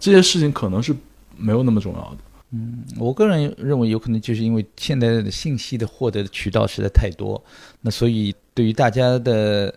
[0.00, 0.96] 这些事情可能是
[1.36, 2.16] 没有那么重要的。
[2.52, 7.42] 嗯，我个人认为有可能就是因为现在的信息的获得的渠道实在太多，
[7.82, 9.74] 那所以对于大家的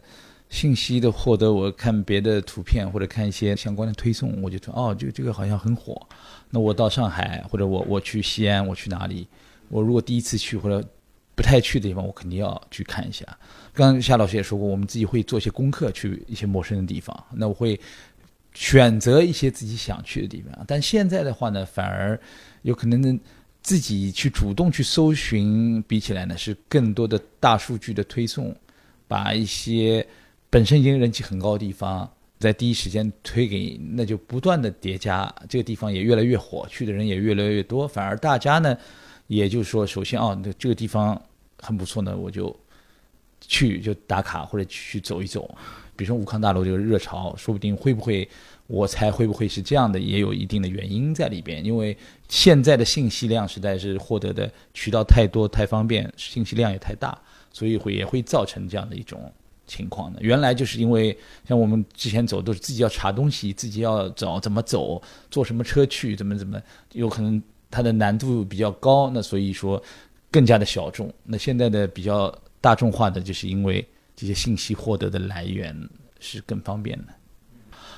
[0.50, 6.02] 信息的获得，我看别的图片或者看一些相关的推送，我就说哦，这个这个好像很火。
[6.50, 9.28] 那我到上海或者我我去西安，我去哪里？
[9.68, 10.82] 我如果第一次去或者。
[11.38, 13.24] 不太去的地方，我肯定要去看一下。
[13.72, 17.16] 刚夏老师也说过，我们自己会做一些功课，去一些陌生的地方。
[17.32, 17.80] 那我会
[18.56, 20.66] 选择一些自己想去的地方。
[20.68, 22.20] 但现在的话呢，反而
[22.64, 23.20] 有可能
[23.62, 28.56] 自己去主动去搜寻，比起来呢，是更多的大数据的推送，
[29.08, 30.04] 把一些
[30.50, 37.88] 本身已经人气很高的地方，在第一时间推给，那就不断的叠加，这个地方也越来越火，去的人也越来越多。
[37.88, 38.76] 反而大家呢，
[39.28, 41.22] 也就是说，首先啊，那这个地方。
[41.60, 42.56] 很不错呢，我就
[43.42, 45.50] 去就打卡或者去走一走。
[45.96, 48.30] 比如说武康大楼这个热潮，说不定会不会，
[48.68, 51.66] 我猜会不会是这样的，也有一定的原因在里边。
[51.66, 51.98] 因为
[52.30, 57.20] 现在的信息量实在是获得的渠道太多太方便，信息量也太大，
[57.52, 59.34] 所以会也会造成这样的一种
[59.66, 60.22] 情况的。
[60.22, 66.62] 原来就是因为像我们之前走都是自己要查东西，自己要找怎么走，坐什么车去，怎么怎么，
[66.92, 69.82] 有可能它的难度比较高，那所以说。
[70.30, 71.12] 更加的小众。
[71.24, 75.74] 那现在的比较大众化的，就是因为这些信息获得的来源
[76.20, 77.06] 是更方便的。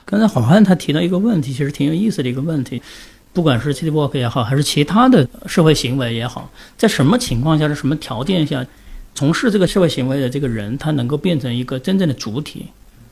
[0.05, 2.79] 刚才黄汉他提到一个问题，其实挺有意思的一个问题，
[3.33, 8.63] 不管是 City Walk 也好，还是其他的社会行为也好，在什么情况下、是什么条件下，
[9.15, 12.67] 从事这个社会行为的这个人，他能够变成一个真正的主体？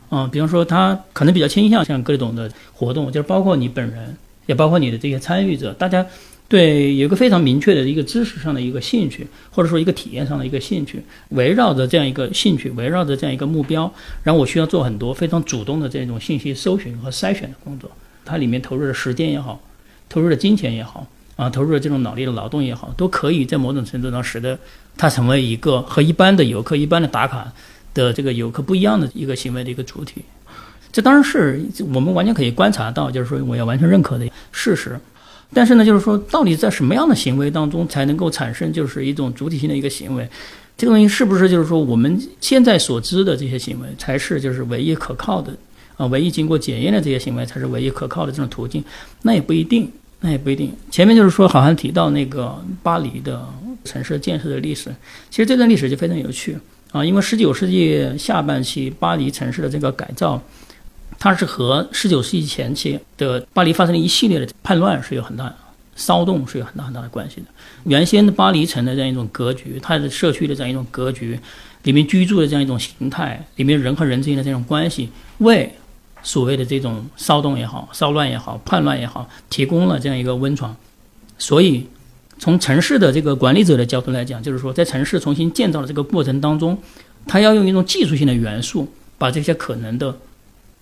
[0.09, 4.15] 啊，比方说他可能比较倾向像各种的活动，就是包括你本人，
[4.45, 6.05] 也包括你的这些参与者，大家。
[6.49, 13.91] 对，有一个非常明确的一个知识上的一个兴趣，或者说一个体验上的一个兴趣，围绕着这样一个兴趣，围绕着这样一个目标，
[14.23, 17.91] 然后我需要做很多非常主动的这种信息搜寻和筛选的工作。
[18.23, 19.61] 它里面投入的时间也好，
[20.07, 21.05] 投入的金钱也好，
[21.35, 24.57] 啊，投入的这种脑力的劳动也好，都可以在某种程度上使得
[24.95, 27.51] 它成为一个和一般的游客、一般的打卡
[27.93, 30.21] 的这个游客不一样的一个行为的一个主体。
[30.93, 31.61] 这当然是
[31.93, 34.97] 我们完全可以观察到，就是说我要完全认可的事实。
[35.53, 40.27] 但是呢，就是说，到底在什么样的行为当中才能够产生就是一种主体性的一个行为？
[40.77, 45.51] 这个东西是不是就是说我们现在所知的这些行为才是就是唯一可靠的
[45.95, 46.05] 啊？
[46.07, 48.83] 唯一经过检验的这些行为才是唯一可靠的这种途径？
[49.23, 50.71] 那也不一定，那也不一定。
[50.91, 53.43] 前面就是说，好像提到那个巴黎的
[53.85, 54.93] 城市建设的历史，
[55.31, 56.55] 其实这段历史就非常有趣
[56.91, 60.43] 啊，因为十九世纪下半期巴黎城市的这个改造。
[61.19, 65.53] 它是和十九世纪前期的巴黎发生的一系列的叛乱是有很大
[65.95, 67.47] 骚动，是有很大很大的关系的。
[67.85, 71.39] 原先的巴黎城的这样一种格局，它的社区的这样一种格局，
[71.83, 75.73] 里面居住的这样一种形态，里面人和人之间的这种关系，为
[76.21, 80.75] 所谓的这种骚动也好、骚乱也好、叛乱也好，提供了这样一个温床。
[81.39, 81.87] 所以，
[82.37, 86.77] 从城市的这个管理者的角度来讲，就是说，在城市重新建造的这个过程当中，
[87.25, 90.15] 他要用一种技术性的元素，把这些可能的。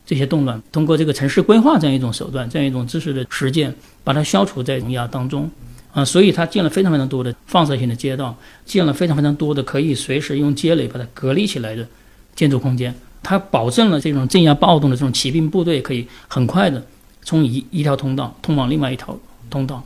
[0.06, 5.50] 这些动乱，通过这个城市规划这样一种手段，这样一种知识的实践，把它消除在萌芽当中。
[5.94, 11.88] 啊，所以他建了非常非常多的放射性的街道，建了非常非常多的可以随时用街垒把它隔离起来的
[12.36, 12.94] 建筑空间。
[13.24, 16.86] 它保证了这种镇压暴动的这种骑兵部队可以很快的
[17.24, 19.18] 从一一条通道通往另外一条
[19.50, 19.82] 通道。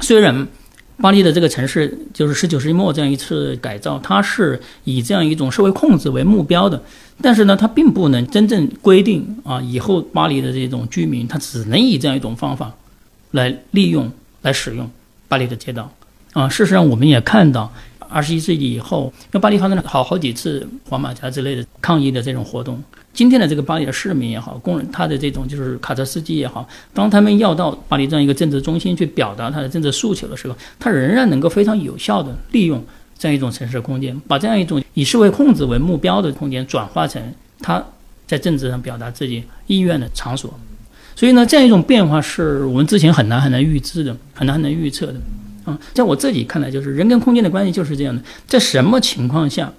[0.00, 0.46] 虽然
[1.00, 6.82] 巴黎的这个城市就是十九世纪末这样一次改造，它是以这样一种社会控制为目标的，
[7.22, 12.72] 但是呢，它并不能真正规定啊，以后巴黎的这种居民他只能以这样一种方法
[13.30, 14.10] 来利用
[14.42, 14.90] 来使用。
[15.28, 15.92] 巴黎的街道，
[16.32, 17.72] 啊，事实上我们也看到，
[18.08, 22.82] 二十一世纪以后，因为巴黎发生了好好几次黄马甲之类的抗议的这种活动。
[23.12, 32.84] 今天的这个巴黎的市民也好，工人他的这种就是卡车司机也好，当他们要到巴黎这样一个政治中心去表达他的政治诉求的时候，他仍然能够非常有效的利用
[33.18, 37.20] 这样一种城市空间，把这样一种以社会控制为目标的空间转化成
[37.60, 37.84] 他
[38.26, 40.52] 在政治上表达自己意愿的场所。
[41.16, 45.14] 所以呢，这样一种变化是我们之前很难很难预知的，很难很难预测的，
[45.64, 49.72] 啊，在我自己看来，就是人跟空间的关系就是这样的，在什么情况下，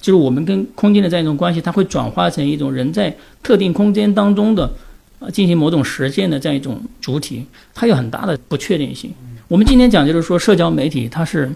[0.00, 4.72] 就是我们跟空间的这样一种关系，它会转化成一种人在特定空间当中的，
[5.18, 9.12] 呃，进行某种实践的这样一种主体，它有很大的不确定性。
[9.48, 11.50] 我们今天讲就是说，社交媒体它是，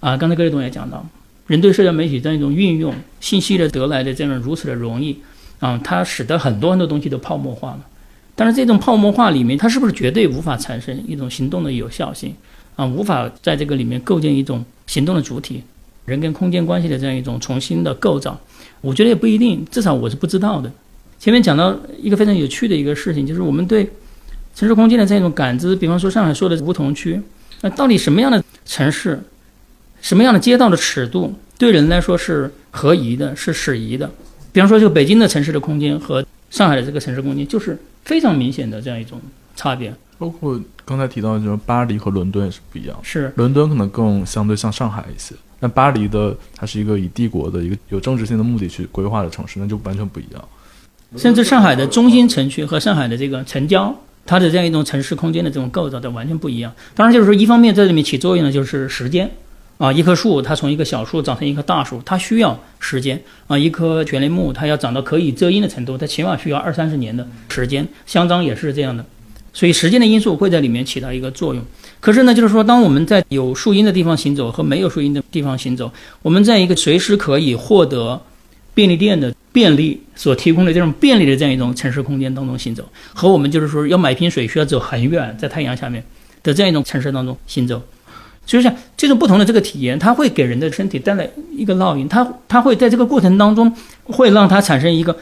[0.00, 1.06] 啊，刚才各位同学讲到，
[1.46, 5.16] 人对社交媒体这样一种运用信息的得来的这样如此的容易，
[5.60, 7.80] 啊，它使得很多很多东西都泡沫化了。
[8.34, 12.34] 但是这种泡沫化里面，它是不是绝对无法产生一种行动的有效性
[12.74, 12.84] 啊？
[12.84, 15.62] 无法在这个里面构建一种行动的主体，
[16.04, 18.38] 人跟空间关系的这样一种重新的构造？
[18.80, 20.70] 我觉得也不一定，至少我是不知道的。
[21.18, 23.84] 前面讲到一个非常有趣的一个事情，就是我们对
[24.54, 27.20] 城市空间的这种感知，比方说上海说的梧桐区，
[27.62, 29.18] 那到底什么样的城市，
[30.00, 34.10] 什么样的街道的尺度对人来说是合宜的，是适宜的？
[34.52, 37.78] 比方说，这个北京的城市的空间和上海的这个城市空间，就是。
[38.04, 39.18] 非常明显的这样一种
[39.56, 42.94] 差别，包括刚才提到的，就是巴黎和伦敦也是不一样。
[43.02, 50.48] 是伦敦可能更相对像上海一些，但巴黎的它是一个以帝国的一个有政治性的目的去规划的城市，那就完全不一样。
[51.16, 53.94] 甚至上海的中心城区和上海的这个城郊，
[54.26, 56.72] 它的这样一种城市空间的这种构造都完全不一样。
[56.94, 59.30] 当然，就是说一方面在里面起作用的就是时间。
[59.76, 63.58] 啊，一棵树它从一个小树长成一棵大树，它需要时间啊。
[63.58, 67.86] 一棵悬铃木它要长到可以遮阴的程度，它起码需要二三十年的时间。
[68.06, 69.04] 香樟也是这样的，
[69.52, 71.62] 所以时间的因素会在里面起到一个作用。
[72.04, 75.90] 可是呢，就是说，当我们在有树荫的地方行走和没有树荫的地方行走，
[76.20, 78.20] 我们在一个随时可以获得
[78.74, 86.04] 便利店的便利所提供的这种便利的这样一种城市空间当中行走，和我们就是说要买瓶水需要走很远，在太阳下面
[86.42, 87.80] 的这样一种城市当中行走。
[88.44, 95.16] 就是像这种不同的这个体验，它会给人的身体带来一个烙印，它它会在这个过程当中，会让它产生一个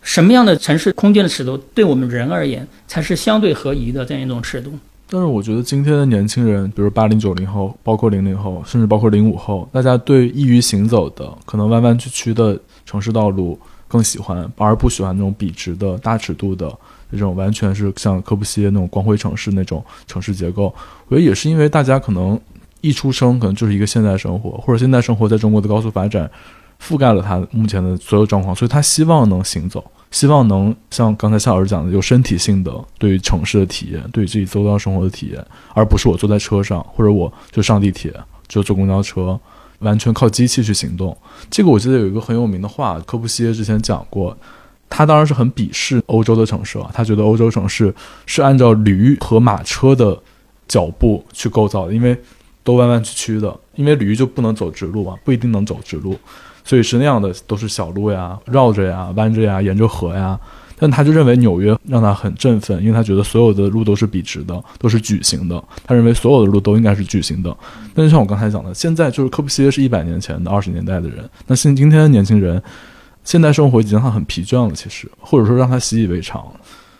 [0.00, 4.72] 什么样的城市空间的尺度，对我们人而言才是相对合宜的这样一种尺度。
[5.12, 16.72] 但是我觉得今天的年轻人，比如八零九零后，包括零零后，甚至包括零五后，大家对易于行走的、可能弯弯曲曲的城市道路更喜欢，而不喜欢那种笔直的大尺度的。
[17.10, 20.72] 这种完全是像科布西耶那种光辉城市那种城市结构，
[21.08, 22.40] 我觉得也是因为大家可能
[22.82, 26.30] 一出生可能就是一个现代生活，或者现代生活在中国的高速发展
[26.80, 35.44] 覆盖了他目前的所有状况，所以他希望能行走，希望能像刚才夏老师讲的，有身体性的对于城市的体验，对于自己周遭生活的体验，
[35.74, 38.12] 而不是我坐在车上或者我就上地铁
[38.48, 39.38] 就坐公交车，
[39.78, 41.16] 完全靠机器去行动。
[41.50, 44.36] 这个我记得有一个很有名的话，科布西耶之前讲过。
[44.92, 47.94] 他当然是很鄙视欧洲的城市了，他觉得欧洲城市
[48.26, 50.20] 是按照驴和马车的
[50.66, 52.20] 脚步去构造的，因为
[52.64, 56.18] 都弯弯曲曲的，因为驴就不能走直路嘛，不一定能走直路，
[56.70, 60.38] 所以是那样的，都是小路呀，绕着呀，弯着呀，沿着河呀。
[60.78, 65.60] 但他就认为纽约让他很振奋，因为他觉得所有的路都是笔直的，都是矩形的。
[65.84, 67.54] 他认为所有的路都应该是矩形的。
[67.92, 72.62] 但就像我刚才讲的，现在就是科布西耶是一百年前的二十年代的人，那现今天的年轻人。
[73.24, 76.42] 现代生活已经让他很疲倦了，其实，或者说让他习以为常。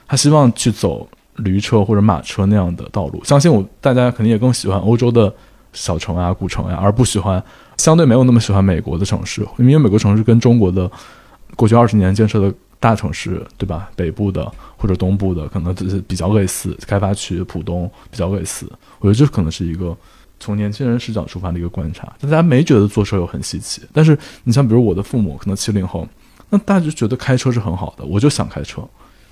[0.08, 3.22] 他希望去走驴车或者马车那样的道路。
[3.24, 5.32] 相信我，大家肯定也更喜欢欧洲的
[5.72, 7.42] 小城啊、古城呀，而不喜欢
[7.76, 10.90] 相对没有那么喜欢美国的城市，因为美国城市跟中国的
[11.56, 13.90] 过去二十年建设的大城市，对吧？
[13.94, 18.70] 北部的或者东部的，可能就是比较类似，开发区、浦东比较类似。
[18.98, 19.96] 我觉得这可能是一个。
[20.42, 26.08] 从年轻人视角出发的一个观察，大家没觉得坐车有很稀奇，但是你像比如我的父母，可能七零后，
[26.48, 28.82] 那大家就觉得开车是很好的，我就想开车，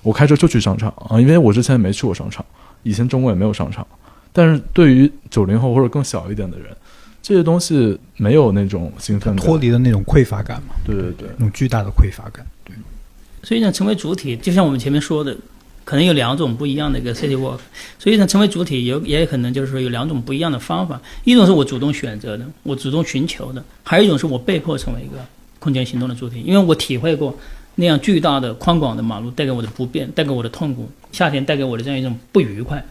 [0.03, 2.45] 我开车就去商场啊，因为我之前没去过商场，
[2.83, 3.83] 以前中国也没有商场，
[4.31, 6.67] 但是对于九零后或者更小一点的人，
[7.21, 12.73] 这些东西没有那种兴奋，脱离的那种匮乏感嘛，对对对，那种巨大的匮乏感，对。
[13.43, 15.35] 所以呢，成为主体，就像我们前面说的，
[15.83, 17.59] 可能有两种不一样的一个 city walk。
[17.97, 25.23] 所以呢，成为主体有也可能就是说有两种不一样的方法，一种是我主动选择的，我主动寻求的；还有一种是我被迫成为一个
[25.59, 27.37] 空间行动的主体，因为我体会过
[27.75, 32.83] 那样巨大的宽广的马路带给我的不便，带给我的痛苦，夏天带给我的这样一种不愉快。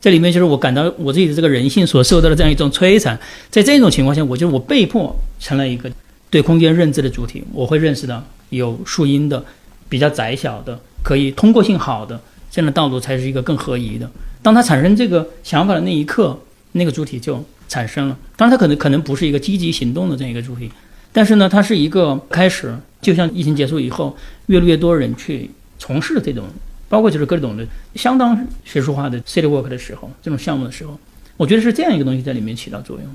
[0.00, 3.18] 这里面就是我感到我自己的这个人性所受到的这样一种摧残，
[3.50, 5.90] 在这种情况下，我觉得我被迫成了一个
[6.30, 7.44] 对空间认知的主体。
[7.52, 9.44] 我会认识到有树荫的、
[9.90, 12.18] 比较窄小的、可以通过性好的
[12.50, 14.10] 这样的道路才是一个更合宜的。
[14.40, 16.38] 当他产生这个想法的那一刻，
[16.72, 18.16] 那个主体就产生了。
[18.36, 20.70] 当然，他可能可能不是一个积极行动的这样一个主体，
[21.12, 22.74] 但是呢，它是一个开始。
[23.02, 26.44] 就像疫情结束以后，越来越多人去从事这种。
[26.90, 27.64] 包括就是各种的
[27.94, 30.98] 相当学术化的 city work 的时候，这种项目的时候，
[31.36, 33.06] 我觉得是这样一个东西在里面起到作用。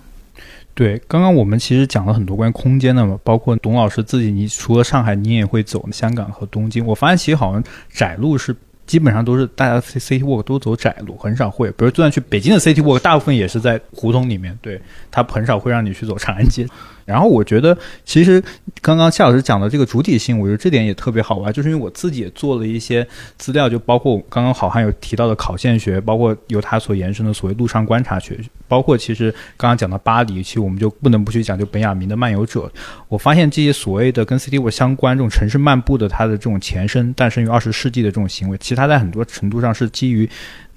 [0.73, 6.85] 对，刚刚我们其实讲了很多关于空间的嘛，包括董老师自己，你除了上海，你也会走香港和东京。
[6.85, 8.55] 我发现其实好像窄路是
[8.85, 14.79] 基本上都是大家 city walk 都走窄路，很少会，比如就算去北京的 city walk，大部分也是在胡同里面，对
[15.11, 16.67] 他很少会让你去走长安街。
[17.05, 18.43] 然后我觉得，其实
[18.81, 32.71] 刚刚夏老师讲的这个主体性，我觉得这点也特别好玩，就是因为我自己也做了一些资料，就包括刚刚好汉有提到的考线学，包括由他所延伸的所谓路上观察学，包括其实刚刚讲到巴黎，其实我们就不能不去讲就本雅明的漫游者。
[33.07, 40.27] 我发现这些所谓的跟 City Walk 相关这种城市漫步的它的这种前身，诞生于二十世纪的这种行为，其实它在很多程度上是基于。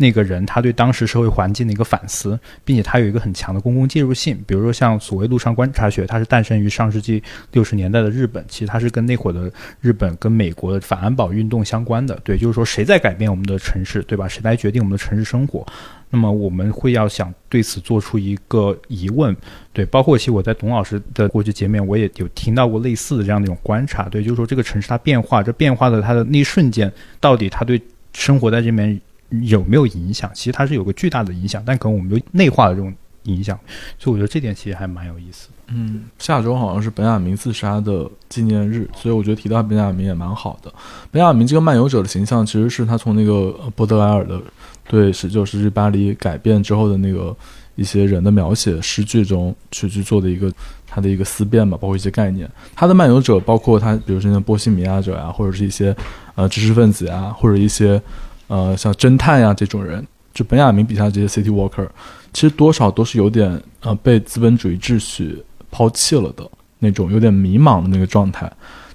[0.00, 4.38] 那个人他对当时社会环境的一个反思，并且他有一个很强的公共介入性。
[4.46, 7.20] 比如说像所谓路上观察学，它是诞生于上世纪
[7.50, 12.16] 六十年代的日本，其实它是跟那会儿的日本跟美国的反安保运动相关的。
[12.22, 14.28] 对，就是说谁在改变我们的城市，对吧？
[14.28, 15.66] 谁来决定我们的城市生活？
[16.10, 19.36] 那么我们会要想对此做出一个疑问。
[19.72, 24.04] 对，包括其实我在董老师的过去节面，我也有听到过类似的这样的一种观察。
[24.04, 27.82] 对，就是说这个城市它变化，这变化的它的那一瞬间，到底它对
[28.12, 29.00] 生活在这边。
[29.42, 30.30] 有没有影响？
[30.34, 32.92] 其实它是有个巨大的影响，但可能我们就内化的这种
[33.24, 33.58] 影响，
[33.98, 35.54] 所以我觉得这点其实还蛮有意思的。
[35.70, 40.72] 嗯，下周好像是本雅明自杀的纪念日，所以我觉得提到本雅明也蛮好的。
[41.10, 44.40] 本雅明这个漫游者的形象，其实是他从那个波德莱尔的
[44.88, 47.36] 对十九世纪巴黎改变之后的那个
[47.76, 50.50] 一些人的描写诗句中去去做的一个
[50.86, 52.50] 他的一个思辨吧，包括一些概念。
[52.74, 55.94] 他的漫游者包括他，比如说像波西米亚者呀，或者是一些
[56.34, 58.00] 呃知识分子呀，或者一些。
[58.48, 61.86] 呃，像侦探呀这种人，就本雅明笔下这些 city walker，
[62.32, 68.50] 其实多少都是有点呃被资本主义秩序抛弃了的那种有点迷茫的那个状态。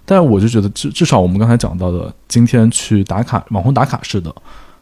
[0.05, 4.33] 但我就觉得至至少我们刚才讲到的，今天去打卡网红打卡式的，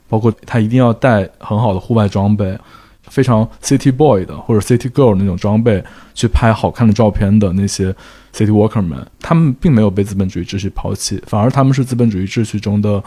[0.07, 2.57] 包括他一定要带很好的户外装备，
[3.03, 7.93] 非常 city boy 的或者 city girl 那种装备去拍好看的照片的那些
[8.34, 13.03] city worker 们，他们并没有被资本主义秩序抛弃，反而他们是资本主义秩序中的。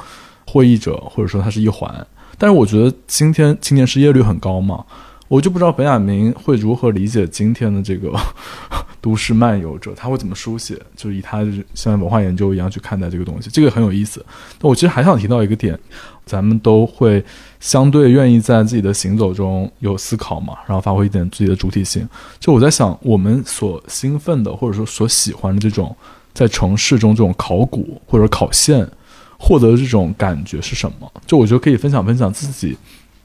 [0.47, 2.07] 会议者，或者说他是一环，
[2.38, 4.84] 但是我觉得今天青年失业率很高嘛，
[5.28, 8.12] 我就不知道本雅明会如何理解今天的这个
[9.01, 14.24] 都市漫游者，他会怎么书写，就以他像文化研究一样去看待这个东西，这个很有意思。
[14.61, 15.78] 那我其实还想提到一个点，
[16.24, 17.22] 咱们都会
[17.61, 22.09] 相对愿意在自己的行走中有思考嘛，然后发挥一点自己的主体性。
[22.40, 25.95] 就我在想，我们所兴奋的，或者说所喜欢的这种
[26.32, 28.88] 在城市中这种考古或者考线。
[29.39, 31.11] 获得的这种感觉是什么？
[31.26, 32.76] 就我觉得可以分享分享自己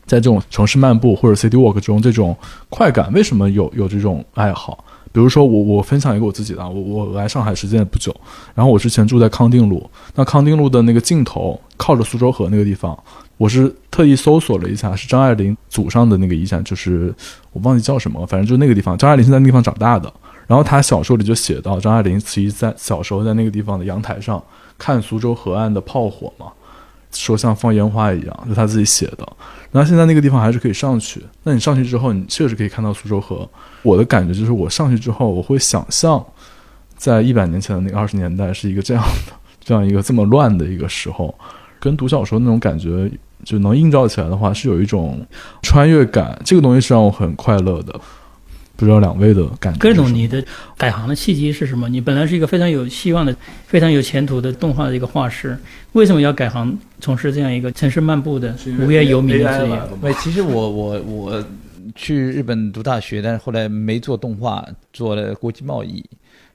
[0.05, 2.35] 在这种城市漫步或者 city walk 中这种
[2.69, 4.83] 快感，为什么有有这种爱好？
[5.11, 8.15] 比如说我我分享一个我自己的，我我来上海时间也不久，
[8.53, 12.97] 然后我之前住在康定路，那康定路的那个尽头靠着苏州河那个地方，
[13.37, 17.11] 我是特意搜索了一下，是张爱玲祖上的那个遗产，就是
[17.53, 20.13] 我忘记叫什么，反正就那个地方，张爱玲是在那地方长大的，
[20.45, 24.41] 然后她小说里就写到张爱玲其实在小时候在那个地方的阳台上。
[24.79, 26.47] 看苏州河岸的炮火嘛，
[27.11, 29.27] 说像放烟花一样，是他自己写的。
[29.71, 31.23] 然后现在那个地方还是可以上去。
[31.43, 33.47] 那你上去之后，你确实可以看到苏州河。
[33.83, 36.25] 我的感觉就是，我上去之后，我会想象，
[36.95, 41.35] 在一百年前的那个二十年代是一个这样的， 这样一个这么乱的一个时候，
[41.79, 43.11] 跟读小说那种感觉
[43.43, 45.23] 就能映照起来的话，是有一种
[45.61, 46.39] 穿越感。
[46.43, 47.99] 这个东西是让我很快乐的。
[48.79, 49.79] 不知道两位的感觉。
[49.79, 50.41] 各种你的
[50.77, 51.89] 改行的契机是什么？
[51.89, 53.35] 你本来是一个非常有希望的、
[53.67, 55.57] 非常有前途的动画的一个画师，
[55.91, 59.81] 为什么要改行从事这样一个城市漫步的无业游民的职业？
[60.01, 61.45] 没，其实我我我
[61.93, 66.01] 去日本读大学，但是后来没做动画，做了国际贸易，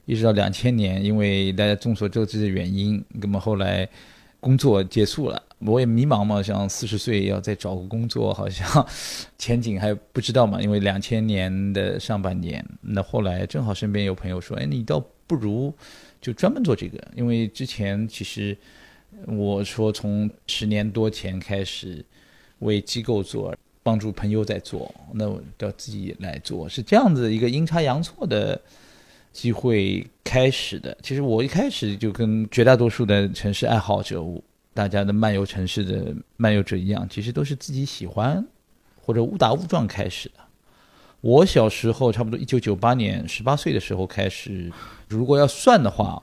[0.05, 3.87] 一直到两千年，因为大家众所周知的原因，那么后来
[4.39, 5.39] 工作结束了。
[5.59, 8.87] 我也迷茫嘛，像四十岁要再找个工作，好像
[9.37, 10.61] 前景还不知道嘛。
[10.61, 15.73] 因为两千年的上半年，那后来正好身边有朋友说：“哎，你倒不如
[16.21, 18.55] 就专门做这个。”因为之前其实
[19.27, 22.05] 我说从十年多前开始
[22.59, 28.59] 为机构做，帮助朋友在做，那我要自己来做，是这样子一个阴差阳错的
[29.31, 30.95] 机会开始的。
[31.01, 34.21] 其实我一开始就跟绝大多数的城市爱好者，
[34.75, 38.45] 大家的漫游城市的漫游者一样，其实都是自己喜欢
[39.01, 40.35] 或者误打误撞开始的。
[41.21, 44.69] 我小时候差不多一九九八年十八岁的时候开始，
[45.07, 46.21] 如果要算的话，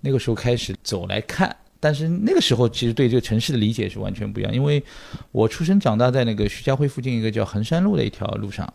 [0.00, 1.56] 那个时候开始走来看。
[1.78, 4.82] 但是那个时候其实对这个城市的理解是完全不一样，因为
[5.30, 8.66] 我出生长大在那个徐家汇附近一个叫衡山路的一条路上，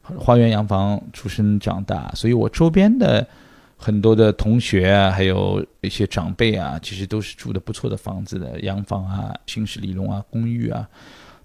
[0.00, 3.28] 花园洋房出生长大，所以我周边的
[3.76, 10.88] 很多的同学啊，还有一些长辈啊，其实都是住的不错的房子的洋房啊、新式里弄啊、公寓啊。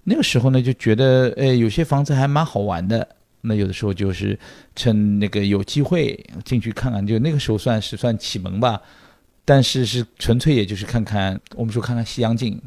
[0.04, 3.06] 那个时候呢，就觉得哎，有些房子还蛮好玩的。
[3.44, 4.38] 那有的时候就是
[4.76, 8.80] 趁那个有机会进去看看，就那个时候算是算启蒙吧，
[9.44, 12.60] 但是是纯粹也就是看看，我们说看看西洋景。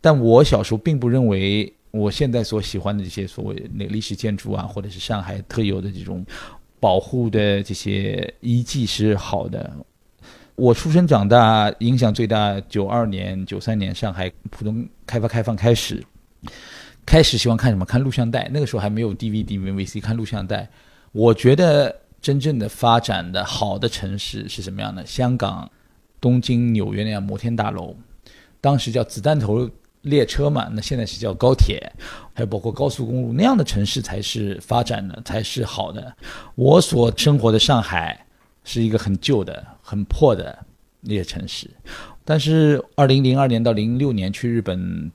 [0.00, 6.24] 但我小时候并不认为我现在所喜欢的这些所谓那历史建筑啊，或者是上海特有的这种
[6.78, 9.70] 保护的这些遗迹是好的。
[10.54, 16.02] 我出生长大影响最大，九二年、九三年上海浦东开发开放开始。
[17.04, 17.84] 开始喜欢看什么？
[17.84, 18.50] 看录像带。
[18.52, 20.68] 那个时候还没有 D V D、V C，看录像带。
[21.12, 25.06] 我觉得真正的发展的好的城市是什么样的？
[25.06, 25.70] 香港、
[26.20, 27.94] 东京、纽约那样摩天大楼，
[28.60, 29.70] 当时叫子弹头
[30.06, 31.92] 列车嘛，那现在是叫高铁，
[32.32, 36.14] 还有包括高速公路那样的城市才是发展的，才是好的。
[36.54, 38.26] 我所生活的上海
[38.64, 40.58] 是一个很旧的、很破的
[41.00, 41.68] 那些城市。
[42.24, 45.12] 但是二零零二年到零六年去日本。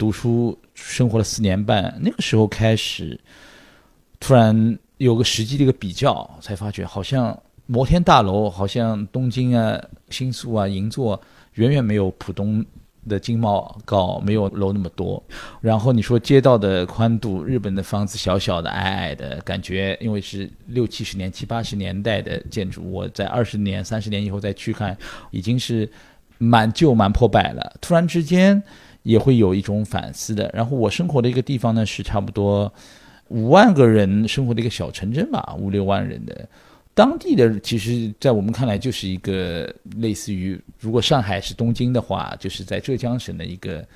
[0.00, 3.20] 读书生活了四年半，那个时候开始，
[4.18, 9.78] 突然有个实际的一个比较，才发觉好像摩天大楼，好像东京啊、
[10.08, 11.20] 新宿啊、银座
[11.52, 12.64] 远远没有浦东
[13.08, 15.22] 的经贸高，没有楼那么多。
[15.60, 24.96] 然后你说街道的宽度，日本的房子小小的、矮矮的，感觉因为是六七十年、七八十年代的建筑，我在二十年、三十年以后再去看，
[25.30, 25.88] 已经是
[26.38, 27.76] 蛮旧、蛮破败了。
[27.80, 28.62] 突然之间。
[29.02, 30.50] 也会有一种反思的。
[30.52, 32.70] 然后我生活的一个地方呢，是差不多
[33.28, 36.46] 五万个人生活的一个小城镇吧，五六万人的。
[36.92, 43.86] 当地的其实，在我们看来，就是一个类似于，如果上海是东京的话，就是在浙江省的一个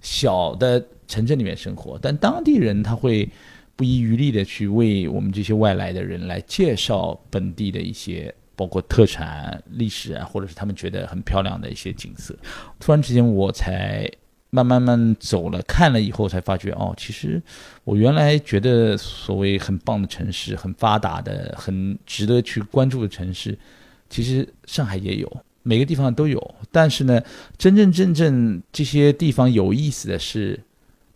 [0.00, 1.98] 小的城镇里面生活。
[2.02, 3.28] 但当地人他会
[3.76, 12.36] 不遗余力的去为我们这些外来的人来介绍本地的一些，包括特产、历史啊，或者是他们觉得很漂亮的一些景色。
[12.78, 14.10] 突然之间，我才。
[14.54, 17.42] 慢慢慢走了，看了以后才发觉，哦，其实
[17.84, 23.58] 我原来觉得所谓很棒的城市、很发达的、很值得去关注的城市，
[24.10, 26.54] 其实上海也有，每个地方都有。
[26.70, 27.18] 但是呢，
[27.56, 30.60] 真真正正这些地方有意思的是，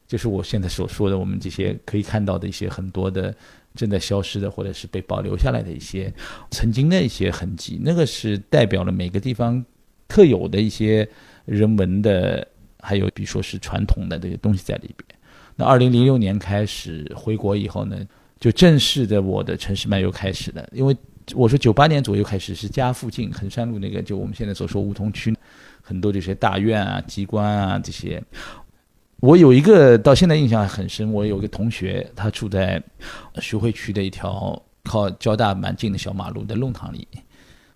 [0.08, 3.34] 就是我现在所说的，我们这些可以看到的一些很多的
[3.74, 6.10] 正在消失的，或者是被保留下来的一些
[6.50, 9.62] 曾经的一些痕迹，那个是代表了每个地方
[10.08, 11.06] 特有的一些
[11.44, 12.48] 人文的。
[12.86, 15.18] 还有，比如说是传统的这些东西在里边。
[15.56, 17.96] 那二零零六年开始回国以后呢，
[18.38, 20.64] 就正式的我的城市漫游开始了。
[20.70, 20.96] 因为
[21.34, 25.36] 我说九八年左右开始是家附近衡山路那个，就我们现在所说梧桐区，
[25.82, 28.22] 很多这些大院啊、机关啊这些。
[29.18, 32.80] 我有一个到现在印象很深，我有一个同学，他住在
[33.40, 37.08] 徐汇区的一条靠交大蛮近的小马路的弄堂里。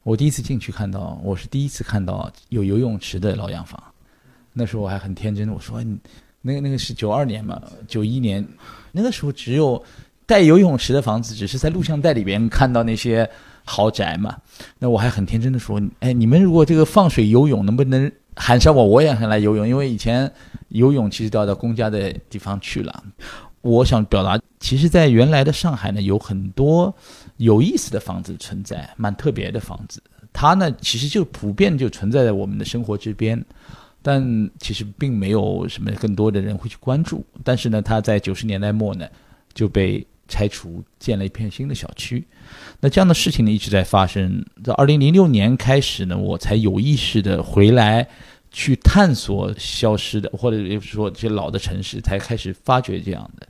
[0.03, 3.83] 我第一次进去看到，我是第一次看到有游泳池的老洋房。
[4.53, 5.96] 那时候我还很天真，我说你，
[6.42, 8.46] 那个那个是九二年嘛，九一年，
[8.92, 9.82] 那个时候只有
[10.26, 13.28] 带游泳池的房子，只是在录像带里边看到那些
[13.64, 14.36] 豪宅嘛。
[14.78, 19.66] 那我还很天真的说，哎，你们如果这个放水游泳，能不能喊上我，我也想来游泳？
[19.68, 20.30] 因为以前
[20.68, 23.05] 游泳其实都要到公家的地方去了。
[23.62, 26.94] 我想表达，其实，在原来的上海呢，有很多
[27.36, 30.03] 有意思的房子存在，蛮特别的房子。
[30.32, 33.44] 它呢，其实就普遍就存在在我们的生活之边。
[34.03, 37.24] 但其实并没有什么更多的人会去关注。
[37.44, 39.07] 但是呢，他在九十年代末呢
[39.53, 42.26] 就被拆除，建了一片新的小区。
[42.80, 44.44] 那这样的事情呢一直在发生。
[44.64, 48.09] 在二零零六年开始呢，我才有意识的回来
[48.51, 53.46] 去探索消失的，或者也就是说这些老的城市，才开始发掘这样的。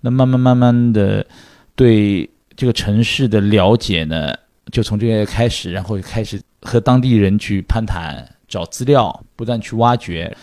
[0.00, 1.26] 那慢慢慢慢的
[1.74, 4.34] 对这个城市的了解呢，
[4.72, 8.26] 就从这个开始，然后开始和当地人去攀谈。
[8.50, 10.36] 找资料，不断去挖掘。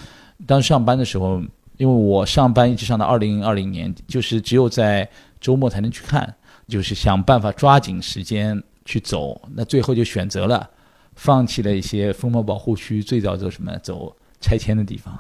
[0.48, 1.40] 当上班的时候，
[1.78, 5.08] 因为我上班一直上到二零二零年，就是只有在
[5.40, 6.34] 周末才能去看，
[6.68, 9.40] 就是想办法抓紧时间去走。
[9.54, 10.68] 那最后就选择了
[11.16, 13.78] 放弃了一些风貌保护区，最早走什么？
[13.80, 15.20] 走拆迁的地方，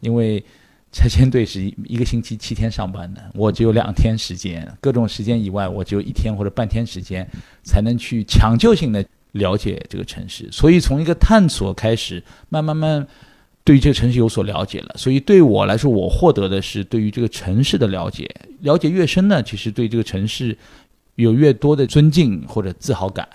[0.00, 0.42] 因为
[0.90, 7.28] 拆迁队是一一个星期七天上班的，我只有两天时间，各种时间以外，我只有一天或者半天时间，
[7.62, 9.04] 才能去抢救性的
[9.36, 10.48] 了解这个城市。
[10.50, 13.06] 所以从一个探索开始，慢慢慢
[13.64, 14.94] 对于这个城市有所了解了。
[14.98, 18.28] 所以对我来说，我获得的是对于这个城市的了解，
[18.60, 20.56] 了解越深呢，其实对这个城市
[21.14, 23.28] 有越多的尊敬或者自豪感。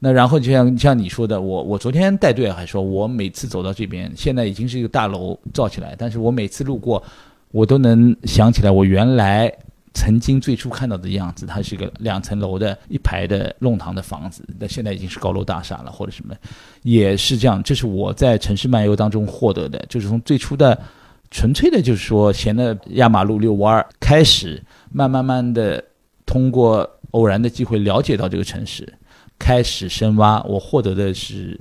[0.00, 7.02] 那然后就像像你说的，我我昨天带队还说，我每次走到这边，现在已经是一个大楼造起来，但是我每次路过，
[7.50, 9.50] 我都能想起来我原来
[9.94, 16.34] 曾经最初看到的样子，它是一个两层楼的一排的弄堂的房子，那现在已经是高楼大厦了，或者什么，
[16.82, 17.62] 也是这样。
[17.62, 20.78] 这是我在城市漫游当中获得的，就是从最初的
[21.30, 25.82] 纯粹的，就是说闲的压马路遛弯儿开始，慢慢慢的
[26.26, 28.92] 通过偶然的机会了解到这个城市。
[29.38, 31.60] 开始深挖，我获得的是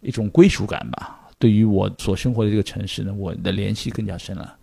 [0.00, 1.20] 一种归属感吧。
[1.38, 4.54] 对于我所生活的这个城市呢，我的联系更加深了。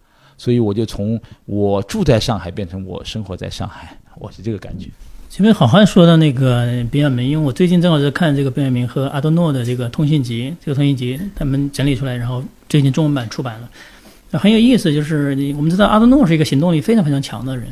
[0.41, 4.87] 所以我就从我住在上海变成我生活在上海，我是这个感觉。
[5.29, 14.91] 前面好汉说到那个毕亚明，因为我最近正好在看这个毕亚明和阿多诺的这个通信集，这个通信集他们整理出来，然后最近中文版出版了，很有意思。
[14.91, 17.67] 就是我们知道阿多诺是一个行动力非常非常强的人。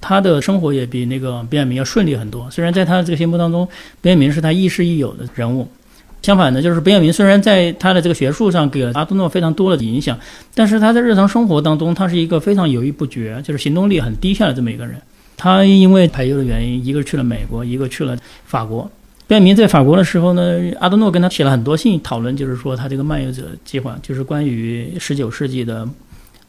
[0.00, 2.50] 他的生活也比那个毕亚明要顺利很多。
[2.50, 3.68] 虽然在他这个心目当中，
[4.00, 5.68] 毕亚明是他亦师亦友的人物，
[6.22, 10.18] 相反的，就是边远明虽然在他的这个学术上给了阿多诺非常多的影响，
[10.54, 14.96] 但是他在日常生活当中，他是一个非常犹豫不决，就是行动力很低下的这么一个人。
[15.36, 18.90] 他因为排忧的原因，一个去了美国，一个去了法国。
[19.26, 25.88] 边远明在法国的时候呢，阿多诺跟他写了很多信，讨论就是说他这个漫游者计划，就是关于十九世纪的。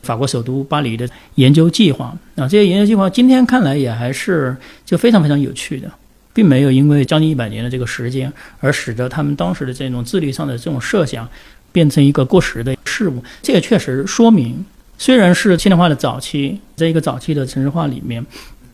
[0.03, 4.55] 法国首都巴黎的研究计划啊，这些研究计划今天看来也还是
[4.85, 5.91] 就非常非常有趣的，
[6.37, 11.27] 并没有因为将近一百年的这个时间而使得他们当时的这种智力上的这种设想
[11.71, 13.23] 变成一个过时的事物。
[13.41, 14.63] 这也确实说明，
[14.99, 18.23] 虽然是现代化的早期，在一个早期的城市化里面，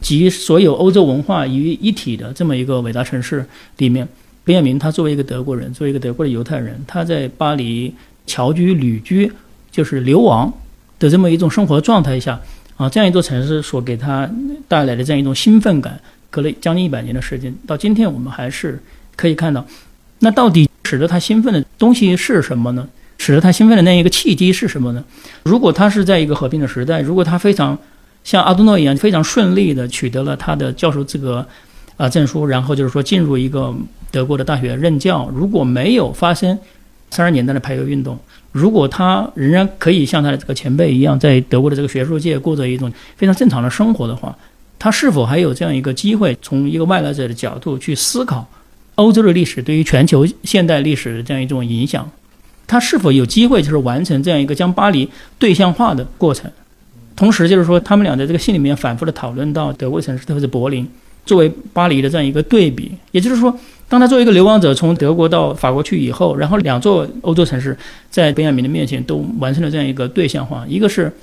[0.01, 3.45] 集所有欧洲文化于一体的这么一个伟大城市
[3.78, 4.05] 里面，
[4.43, 7.95] 本雅明他作为一个德国人，作为一个德国的犹太人，他在巴黎
[8.28, 9.32] 侨居旅居，
[9.72, 10.51] 就是流亡。
[10.99, 12.39] 的这么一种生活状态下，
[12.78, 14.30] 啊，这样一座城市所给他
[14.68, 15.99] 带来的这样一种兴奋感，
[16.34, 18.82] 隔了将近一百年的时间，到今天我们还是
[19.16, 19.64] 可以看到，
[20.18, 22.90] 那到底使得他兴奋的东西是什么呢？
[23.20, 25.04] 使得他兴奋的那一个契机是什么呢？
[25.44, 27.78] 如果他是在一个和平的时代，如果他非常
[28.24, 31.46] 像阿多诺一样非常顺利的取得了他的教授资格
[31.98, 33.72] 啊证书，然后就是说进入一个
[34.10, 36.58] 德国的大学任教，如果没有发生
[37.12, 38.18] 三十年代的排犹运动。
[38.52, 44.36] 如果他仍然可以像他的这个前辈一样，在德国的这个学术界过着一种非常正常的生活的话，
[44.78, 48.48] 他是否还有这样一个机会，从一个外来者的角度去思考
[48.96, 52.10] 欧洲的历史对于全球现代历史的这样一种影响？
[52.68, 56.52] 他是否有机会就是完成这样一个将巴黎对象化的过程？
[57.16, 60.88] 同时，就是说他们俩在这个信里面反复的讨论到德国城市，特别是柏林
[61.26, 63.58] 作为巴黎的这样一个对比，也就是说。
[63.90, 67.78] 当他作为一个流亡者从德国到法国去以后，然后两座欧洲城市。
[68.10, 71.14] 在本雅明的面前都完成了这样一个对象化，一个是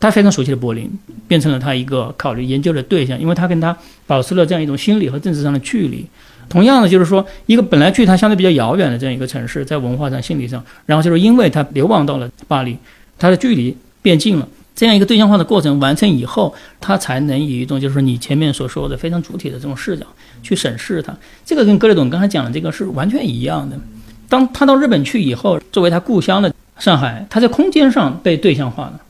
[0.00, 0.90] 他非常熟悉的柏林，
[1.28, 3.76] 变成了他一个考虑研究的对象，因为他跟他
[4.06, 6.04] 保持了这样一种心理和政治上的距离。
[6.48, 12.76] 同样的，就是说一个本来距他相对比较遥远的这样一个城市，在文化上、心理上，然后就是因为他流亡到了巴黎，
[13.18, 14.48] 他的距离变近了。
[14.74, 20.06] 这样一个对象化的过程完成以后，他才能以一种就是你前面所说的非常主体的这种视角
[20.42, 21.14] 去审视它。
[21.44, 23.78] 这个跟格雷董刚才讲的这个是完全一样的。
[24.28, 29.00] 当他到日本去以后，作为他故乡的上海，他在空间上被对象化了。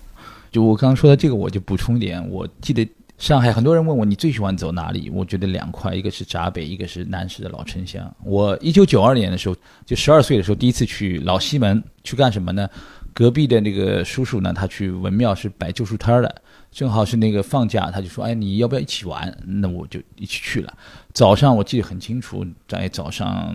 [0.51, 2.27] 就我刚刚说的这个，我就补充一点。
[2.29, 2.89] 我记得
[3.19, 5.11] 上海很多人问我你最喜欢走哪里？
[5.11, 8.13] 我觉得两块，一个是闸北，一个是南市的老城乡。
[8.25, 12.69] 我一九九二年的时候，就十二岁的时候，第一次去老西门去干什么呢？
[13.13, 20.73] 隔壁的那个叔叔呢，他去文庙是摆旧书摊儿的，正好是那个放假，他就说：“哎，你要不要一起玩？”那我就一起去了。
[21.13, 23.53] 早上我记得很清楚，在早上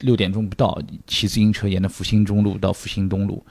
[0.00, 3.44] 六点钟不到，骑自行车沿着复兴中路到复兴东路，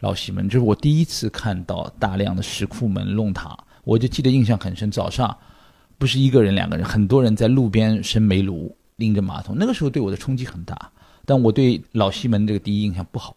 [0.00, 4.90] 老西门，这是我第一次看到大量的石库门、弄堂，我就记得印象很深。
[4.90, 5.36] 早上
[5.98, 9.54] 不是一个人、两个人，很多人在路边生煤炉，拎着马桶。
[9.58, 10.90] 那个时候对我的冲击很大，
[11.24, 13.36] 但我对老西门这个第一印象不好。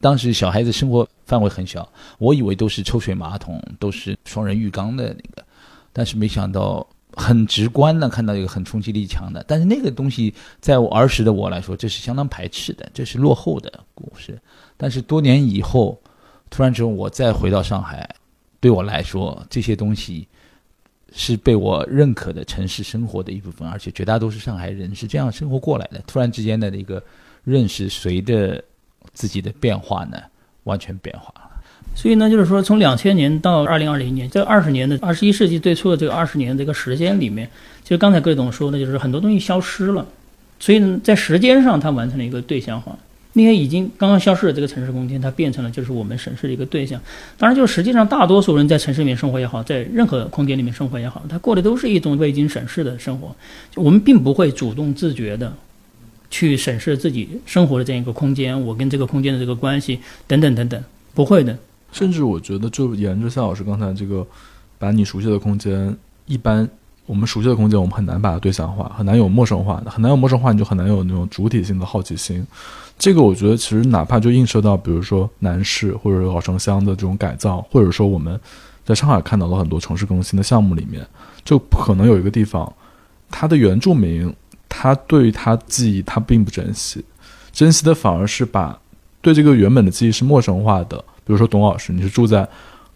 [0.00, 1.88] 当时小孩子生活范围很小，
[2.18, 5.46] 我以为都是抽水马桶，都是双人浴缸的那个，
[5.92, 9.42] 但是没想到很直观的看到一个很冲击力强的。
[9.48, 14.38] 但是那个东西在我儿时的我来说，这是相当排斥的，这是落后的故事。
[14.76, 16.00] 但是多年以后，
[16.50, 18.08] 突然之间我再回到上海，
[18.60, 20.26] 对我来说这些东西
[21.12, 26.02] 是被我认可的城市生活的一部分，而且绝大多数上海人是这样生活过来的。
[26.06, 27.02] 突然之间的一个
[27.44, 28.62] 认识，随着
[29.12, 30.20] 自己的变化呢，
[30.64, 31.50] 完全变化了。
[31.94, 37.48] 所以呢，就是说，从两千年到二零二零年这二十年的二十一世纪最初的这个二十年这个时间里面，
[37.82, 40.04] 其实刚才各位总说的，就是很多东西消失了，
[40.58, 42.98] 所以呢，在时间上它完成了一个对象化。
[43.36, 47.00] 那些已经刚刚消失的这个城市空间，它变成了就是我们审视的一个对象。
[47.36, 53.34] 当然，就实际上大多数人在城市里面生活也好，在任何空间里面生活也好，他过的都是一种未经审视的生活。
[53.74, 55.52] 我们并不会主动自觉的
[56.30, 60.82] 去审视自己生活的这样一个空间，我跟这个空间的这个关系等等等等，
[61.12, 61.58] 不会的。
[61.90, 64.24] 甚至我觉得，就沿着夏老师刚才这个，
[64.78, 66.68] 把你熟悉的空间，一般
[67.06, 72.46] 我们熟悉的空间，我们很难把它对象化，很难有陌生化，很难有陌生化，你就很难有那种主体性的好奇心。
[73.04, 78.40] 这个我觉得，其实哪怕就映射到，比如说南市或者老城乡的这种改造，或者说我们
[78.82, 81.06] 在上海看到了很多城市更新的项目里面，
[81.44, 82.72] 就可能有一个地方，
[83.30, 84.34] 它的原住民，
[84.70, 87.04] 他对于他记忆他并不珍惜，
[87.52, 88.80] 珍惜的反而是把
[89.20, 90.96] 对这个原本的记忆是陌生化的。
[91.26, 92.48] 比如说董老师，你是住在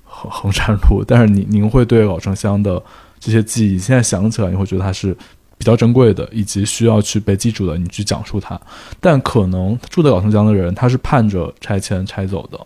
[0.04, 2.82] 衡衡山路，但是您您会对老城乡的
[3.20, 5.14] 这些记忆，现在想起来你会觉得它是
[5.58, 8.58] 比较珍贵的，以及需要去被记住的，你去讲述它。
[9.00, 12.58] 但可能住在老城江的人，他是盼着拆迁拆走的，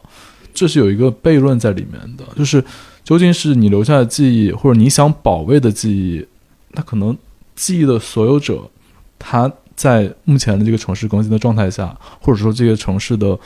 [0.55, 2.63] 这是有一个悖论在里面的，就是
[3.03, 6.27] 究竟是你留下的记忆，或者你想保卫的记忆，
[6.73, 7.17] 那可能
[7.57, 8.71] 记忆的所有者，
[9.19, 13.39] 他在目前的这个城市更新的状态下，或者说这个城市的。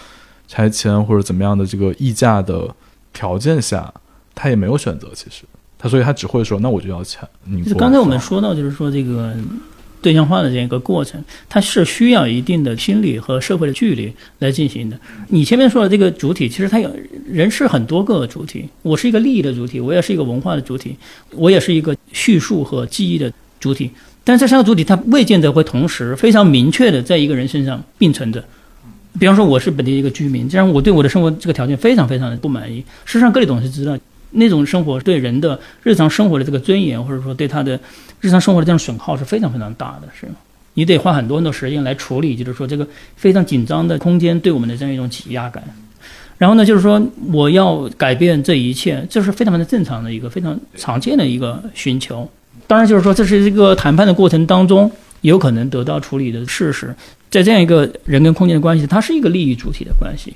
[0.49, 2.73] 拆迁或者怎么样的这个溢价的
[3.13, 3.93] 条件下，
[4.33, 5.11] 他也没有选择。
[5.13, 5.43] 其实
[5.87, 7.23] 他，所以他只会说：“那我就要钱。”
[7.65, 9.33] 就是刚才我们说到，就是说这个
[10.03, 14.99] 对象化的这样一个过程，它是需要一定的心理和社会的距离来进行的。
[15.29, 16.91] 你前面说的这个主体，其实它有
[17.27, 18.69] 人是很多个主体。
[18.83, 20.97] 我是一个利益的主体，我也是一个文化的主体，
[21.33, 23.91] 我也是一个叙述和记忆的主体。
[24.23, 28.45] 但这三个主体，它未见得会同时非常明确的在一个人身上并存着。
[29.19, 32.81] 比方说，我是本地一个居民，这样我对我的生活这个条件非常非常的不满意。
[33.05, 33.97] 事实上，各位董事知道，
[34.31, 37.79] 那种生活对人的日常生活的这个尊严，或者说对他的
[38.21, 40.27] 日常生活的这种损耗是非常非常大的，是
[40.75, 45.65] 你得花很多很多时间来处理，就是说这个非常紧张的空间对我们的这样一种挤压感。
[46.39, 47.01] 然后呢，就是说
[47.33, 52.31] 我要改变这一切，这是非常非常正常的一个非常常见的一个寻求。
[52.67, 54.91] 当然，就是说这是一个谈判的过程当中
[55.23, 56.95] 有可能得到处理的事实。
[57.31, 60.35] 在这样一个人跟空间的关系，它是一个利益主体的关系，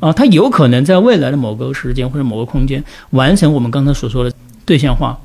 [0.00, 4.32] 啊，它有可能在未来的某个时间或者某个空间完成我们刚才所说的
[4.64, 5.20] 对象化，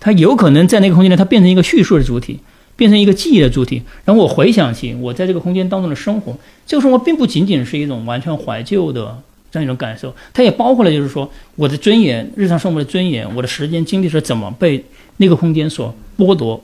[0.00, 2.40] 它有可能在那个空间内，它变成一个叙述的主体，
[2.74, 3.80] 变成一个记忆的主体。
[4.04, 9.16] 然后我回想起我在这个空间当中的生活，这个生活并不仅仅是一种完全怀旧的
[9.52, 14.84] 这样一种感受，它也包括了就是说我的尊严、日常生活的尊严、我的时间精力是怎么被
[15.18, 16.60] 那个空间所剥夺，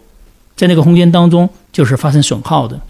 [0.57, 2.81] 在那个空间当中就是发生损耗的。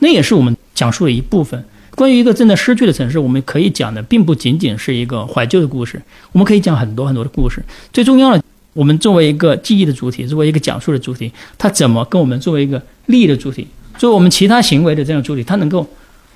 [0.00, 1.64] 那也是我们讲述的一部分。
[1.94, 6.00] 关于一个正在失去的城市，我们可以讲的并不仅仅是一个怀旧的故事，
[6.32, 7.64] 我们可以讲很多很多的故事。
[7.92, 8.42] 最重要的，
[8.72, 13.66] 我们作为一个记忆的主体，作为一个讲述的主体，它怎么跟我们作为一个利益的主体，
[13.96, 15.86] 作为我们其他行为的这样主体，它能够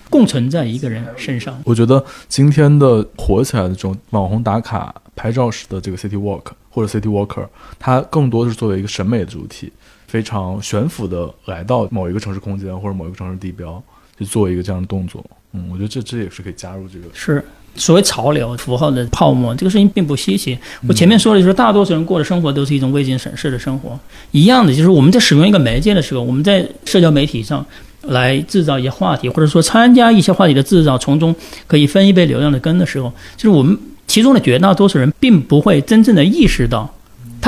[0.08, 1.60] 共存在一个人身上？
[1.64, 7.46] 我觉得今天的火起来的这种网红打卡拍照式的这个 City Walk 或者 City Walker，
[7.80, 9.72] 它更多是作为一个审美的主体。
[10.06, 13.82] 非常悬浮的来到某一个城市空间或者某一个城市地标，
[14.18, 15.22] 去做一个这样的动作。
[15.52, 17.06] 嗯，我觉得这这也是可以加入这个。
[17.12, 17.42] 是
[17.74, 20.58] 所谓潮流符号的泡沫，这个事情并不稀奇。
[20.88, 23.98] 我前面说了就是大多数人过的生活都是一种未经审视的生活。
[24.32, 27.64] 一样的，就是我们在使用一个媒介的时候，我们在社交媒体上
[28.02, 31.34] 来制造一些话题，或者说参加一些话题的制造，从中
[31.66, 36.92] 可以分一杯流量的羹的时候，就是我们其中的绝大多数人并不会真正的意识到。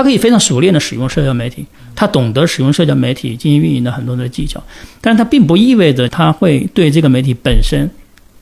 [0.01, 1.63] 他可以非常熟练的使用社交媒体，
[1.95, 4.63] 他懂得使用社交媒体进行运营的很多的技巧，
[4.99, 7.87] 但是他并不意味着他会对这个媒体本身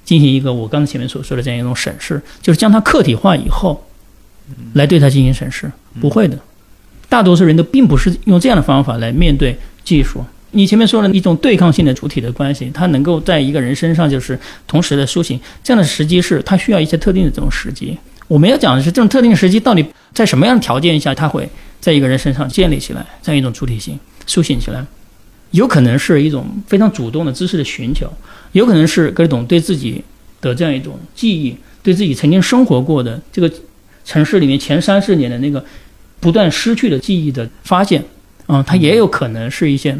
[0.04, 3.84] 进行一个我刚才前面所说的这样一种审视，就是将它客体化以后，
[4.74, 5.68] 来对它进行审视，
[6.00, 6.38] 不会的。
[7.08, 10.24] 大多数人都并不是用这样的方法来面对技术。
[10.52, 14.38] 你前面说的一种对抗性的主体的关系，它能够在一个人身上就是
[14.68, 17.98] 同时的苏醒，这样的时机是它需要一些特定的这种时机。
[18.28, 19.84] 我们要讲的是这种特定时机到底。
[20.14, 21.48] 在什么样的条件下，它会
[21.80, 24.84] 在一个人身上建立起来这样一种主体性、苏醒起来？
[25.52, 28.10] 有可能是一种非常主动的知识的寻求，
[28.52, 30.02] 有可能是各种对自己
[30.40, 33.48] 的这样一种记忆，对自己曾经生活过的这个
[34.04, 35.64] 城市里面前三十年的那个
[36.18, 38.02] 不断失去的记忆的发现。
[38.48, 39.96] 嗯，它也有可能是一些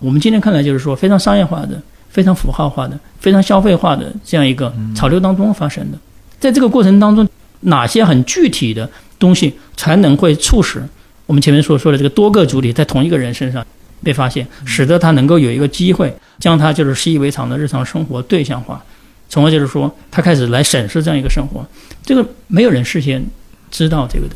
[0.00, 5.98] 我们今天看来就是说非常商业化的、非常符号化的、非常消费化的这样一个潮流当中发生的。
[6.40, 7.28] 在这个过程当中，
[7.62, 8.88] 哪些很具体的？
[9.18, 10.82] 东西才能会促使
[11.26, 13.64] 我们前面所说的这个多个主体在同一个人身上
[14.02, 18.84] 被发现，使得他能够有一个机会将他就是习以为常的日常生活对象化，
[19.28, 21.64] 从而就是说他开始来审视这样一个生活。
[22.04, 23.24] 这个没有人事先
[23.70, 24.34] 知道这个的。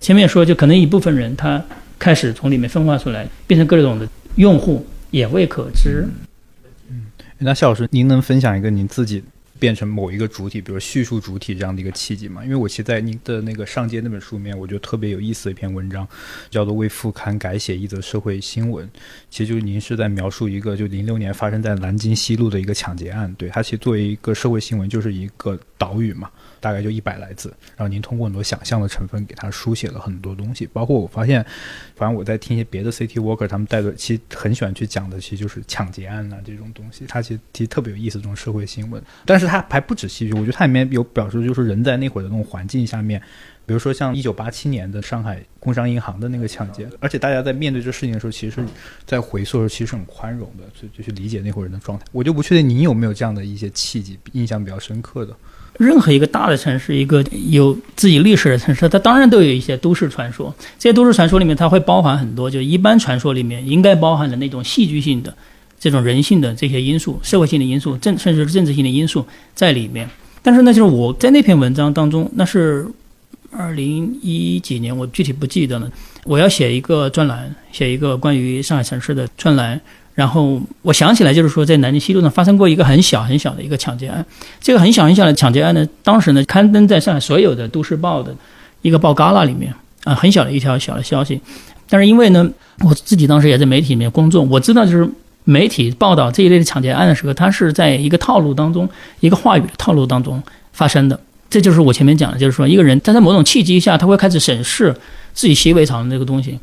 [0.00, 1.62] 前面说就可能一部分人他
[1.98, 6.08] 开始从里面分化出来，变成各种的用户也未可知。
[6.88, 7.02] 嗯
[7.36, 9.22] 那夏老师，您能分享一个您自己
[9.62, 12.42] 变成某一个主体，比如叙述主体这样的一个契机嘛？
[12.42, 16.04] 因为我其实在您的那个上街那本书里面，我觉得特别有意思的一篇文章，
[16.50, 18.84] 叫做《为副刊改写一则社会新闻》。
[19.30, 23.32] 其实就是您是在描述一个就零六年发生在南京西路的一个抢劫案。
[23.38, 26.28] 对它其实作为一个社会新闻，就是一个岛屿嘛。
[26.62, 31.44] 大概就一百来字，然后您通过很多想象的成分给他书写了很多东西，包括我发现，
[31.96, 39.02] 反正我在听一些别的 City Worker 他们带的，其实很喜欢去讲的，其实就是抢劫案啊这种东西，它其实其实特别有意思这种社会新闻。
[39.26, 43.20] 但是它还不止戏剧，我觉得它里面有表述，就是人在那会儿的那种环境下面，
[43.66, 48.68] 比如说像一九八七年的上海工商银行的那个抢劫，而且大家在面对这事情的时候，其实是
[49.04, 52.04] 在回溯的时候其实是很宽容的，所以就去理解那会儿人的状态。
[52.12, 55.36] 我就不确定您有没有这样的一些契机，印象比较深刻的。
[55.78, 60.54] 任何一个大的城市，一个有自己历史的城市，它当然都有一些都市传说。
[60.78, 65.34] 这些都市传说里面，它会包含很多，就一般传说里面应该包含的那种戏剧性的、
[65.80, 70.08] 这种人性的这些因素、社会性的因素、政甚至是政治性的因素在里面。
[70.42, 72.86] 但是呢，就是我在那篇文章当中，那是
[73.50, 75.90] 二零一几年，我具体不记得了。
[76.24, 79.80] 我要写一个专栏，写一个关于上海城市的专栏。
[80.14, 84.24] 然后我想起来，就是说在南京西路上发生过一个很小很小的一个抢劫案。
[84.60, 88.34] 这个很小很小的抢劫案呢，当时呢刊登在上海所有的都市报的
[88.82, 91.40] 一个报旮旯里面啊，很小的一条小的消息。
[91.88, 92.48] 但是因为呢，
[92.80, 95.08] 我自己当时也在媒体里面工作，我知道就是
[95.44, 98.88] 媒体报道这一类的抢劫案的时候，它是在一个套路当中，
[99.20, 100.42] 一个话语的套路当中
[100.72, 101.18] 发生的。
[101.48, 104.94] 这就是我前面讲的，就是说一个人他在某种契机下，他会开始审视
[105.34, 106.58] 自己习以为常的那个东西。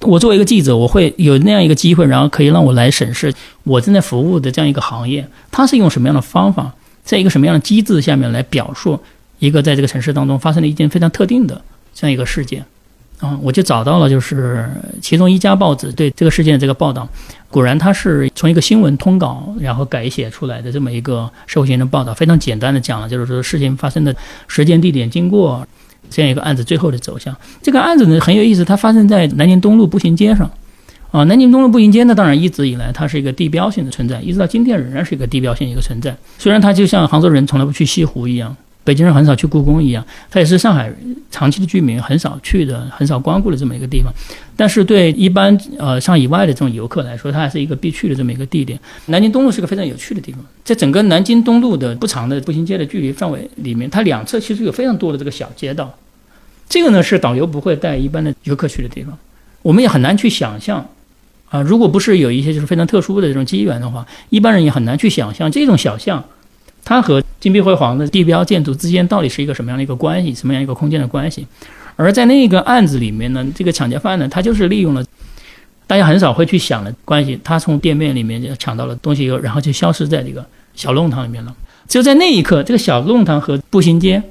[0.00, 3.32] 我作为一个记者，我会有那样一个机会，然后可以让我来审视
[3.62, 9.00] 我正在服务的这样一个行业，它是用什么样的方法，在一个什么样的机制下面来表述
[9.38, 11.62] 一个在这个城市当中发生了一件非常特定的
[11.94, 12.62] 这样一个事件。
[13.20, 14.68] 啊，我就找到了，就是
[15.00, 17.08] 其中一家报纸对这个事件的这个报道，
[17.48, 24.14] 果然它是从一个新闻通稿然后改写出来的这么一个社会新闻报道，非常简单的讲了，就是说事情发生的
[24.48, 25.66] 时间、地点、经过。
[26.14, 30.48] 这样一个案子最后的走向，这个案子呢很有意思，它发生在南京东路步行街上，
[31.10, 36.16] 啊，南京东路步行街呢，当然一直以来它是一个地标性的存在，一直到今天仍然是一个地标性一个存在。
[36.38, 38.56] 虽然它就像杭州人从来不去西湖一样。
[38.86, 40.92] 北京人很少去故宫一样，它也是上海
[41.30, 44.12] 长期的居民很少去的、很少光顾的这么一个地方。
[44.54, 48.78] 但是对一般呃上以外的这种游客来说，它还是一个必去的这么一个地点。
[49.06, 55.90] 南京东路是个非常有趣的地方，在整个南京东路的不长的步行街的距离范围里面，它两侧其实有非常多的这个小街道。
[56.68, 59.16] 这个呢是导游不会带一般的游客去的地方，
[59.62, 60.86] 我们也很难去想象
[61.50, 66.22] 啊，如果不是有一些就是非常特殊的这种机缘的话，一般人也很难去想象这种小巷。
[66.86, 71.46] 它和金碧辉煌的地标建筑之间到底是一个什么样的一个关系，什么样一个空间的关系？
[71.96, 75.02] 而在那个案子里面呢，这个抢劫犯呢，他就是利用了
[75.86, 80.44] 大家很少会去想的关系，他从店面里面就抢到了东西以后，然后就消失在这个
[80.74, 81.54] 小弄堂里面了。
[81.88, 84.22] 就在那一刻，这个小弄堂和步行街，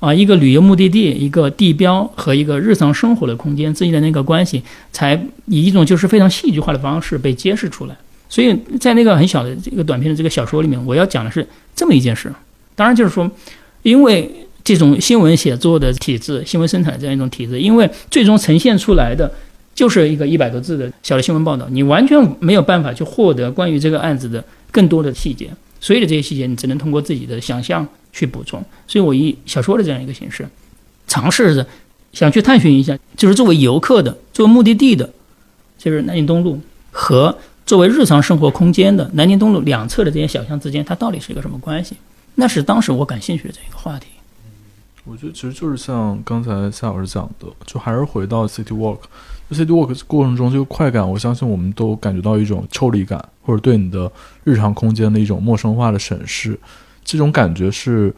[0.00, 5.14] 啊，一个旅游目的地、一个地标和一个日常生活的空间之间的那个关系，才
[5.46, 7.96] 以一种就是非常戏剧化的方式被揭示出来。
[8.28, 12.32] 所以在那个很小的这个短片的这个小说里面，我要讲的是这么一件事。
[12.76, 13.28] 当然，就是说，
[13.82, 14.30] 因为
[14.62, 19.28] 这种新闻写作的体制、新闻生产这样一种体制，因为最终呈现出来的
[19.74, 25.50] 就是一个一百多字的小的新闻报道，你完全没有办法去获得关于这个案子的更多的细节。
[25.80, 28.64] 所有的这些细节，你只能通过自己的想象去补充。
[28.86, 30.48] 所以我以小说的这样一个形式，
[31.06, 31.66] 尝试着
[32.12, 35.08] 想去探寻一下，就是作为游客的、作为目的地的，
[35.78, 36.60] 就是南京东路
[36.90, 37.38] 和。
[37.66, 41.94] 作为日常生活空间的南京东路两侧的这些小巷之间，它到底是一个什么关系？
[42.36, 44.06] 那是当时我感兴趣的这一个话题。
[45.04, 49.00] 我觉得其实就是像刚才夏老师讲的，就还是回到 City Walk。
[49.50, 54.10] City Walk 过程中这个快感，我相信我们都感觉到一种抽离感，或者对你的
[54.44, 56.58] 日常空间的一种陌生化的审视。
[57.04, 58.14] 这种感觉是，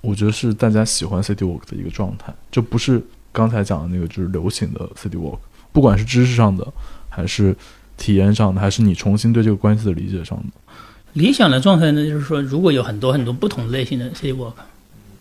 [0.00, 5.38] 我觉得是大家喜欢 City Walk 的一个状态，就不是刚才讲的那个就是流行的 City Walk，
[5.72, 6.66] 不管是知识上的
[7.08, 7.56] 还是。
[7.98, 10.44] 体验上的，还是你重新对这个关系的理解上的？
[11.12, 14.54] 理想的状态呢，就是说，如果有很多很多不同类型的 city walk，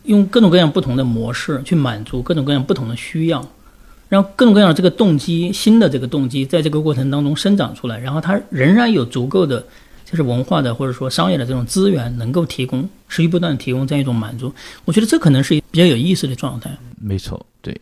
[0.05, 3.45] 用各种各样不同的模式去满足各种各样不同的需要，
[4.11, 9.65] 让各种各样的这个动机，新的这个动机，在这个过程当中生长出来，然后它仍然有足够的
[10.03, 14.53] 就是文化的或者说商业的这种资源，能够提供持续不断提供这样一种满足。
[14.83, 16.69] 我觉得这可能是比较有意思的状态。
[16.99, 17.73] 没错，对。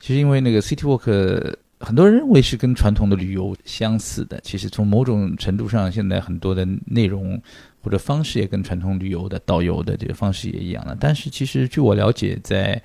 [0.00, 1.54] 其实因为那个 city walk。
[1.84, 7.42] 很多人认为是跟传统的旅游相似的，其实从某种程度上，现在很多的内容
[7.82, 10.96] 或者方式也跟传统旅游的导游的这个方式也一样了。
[11.00, 12.80] 但是其实据我了解，在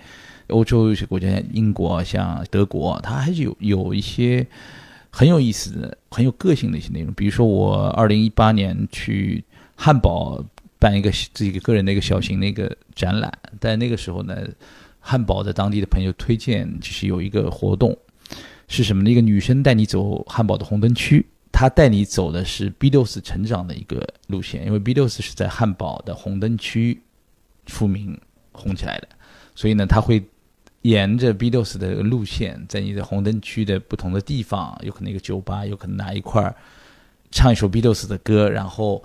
[0.47, 4.45] 欧洲有些国家，英国、像德国，它还是有有一些
[5.09, 7.13] 很有意思的、很有个性的一些内容。
[7.13, 9.43] 比如说，我二零一八年去
[9.75, 10.43] 汉堡
[10.79, 14.35] 办一个自己个人的一个小型的一个展览，在那个时候呢，
[14.99, 17.97] 汉堡的当地的朋友推荐，就是有一个活动
[18.67, 19.09] 是什么呢？
[19.09, 21.25] 一个女生带你走汉堡的红灯区。
[21.49, 27.01] 他带你走的是 BDOs 成长的一个路线，因为 BDOs 是在汉堡的红灯区
[27.65, 28.15] 出名
[28.51, 29.07] 红起来的，
[29.55, 30.23] 所以呢，他会
[30.87, 36.55] 沿着 Beatles 的路线，在你的红灯区的不同的地方，有可能一个酒吧，有可能哪一块儿
[37.29, 39.03] 唱一首 Beatles 的歌，然后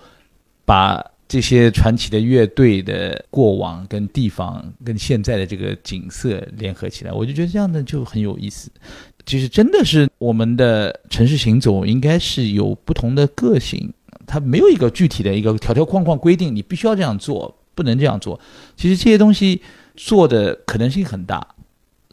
[0.64, 8.70] 把这些传奇的乐队的过往跟地方跟现在的这个景色联合起来，我就觉得这样的就很有意思。
[9.26, 13.92] 其实真的是我们的城市行走应该是有不同的个性，
[14.26, 18.38] 它没有一个具体的一个条条框框规定，你必须要这样做，不能这样做。
[18.76, 19.60] 其实这些东西
[19.96, 21.51] 做的可能性很大，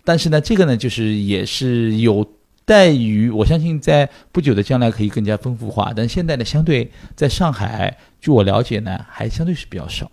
[0.09, 2.27] 但是呢，这个呢，就是也是有
[2.65, 5.93] 待于我相信在不久的将来可以更加丰富化。
[5.95, 10.09] 但现在呢，相对在上海，据我了解呢，还相对是比较少。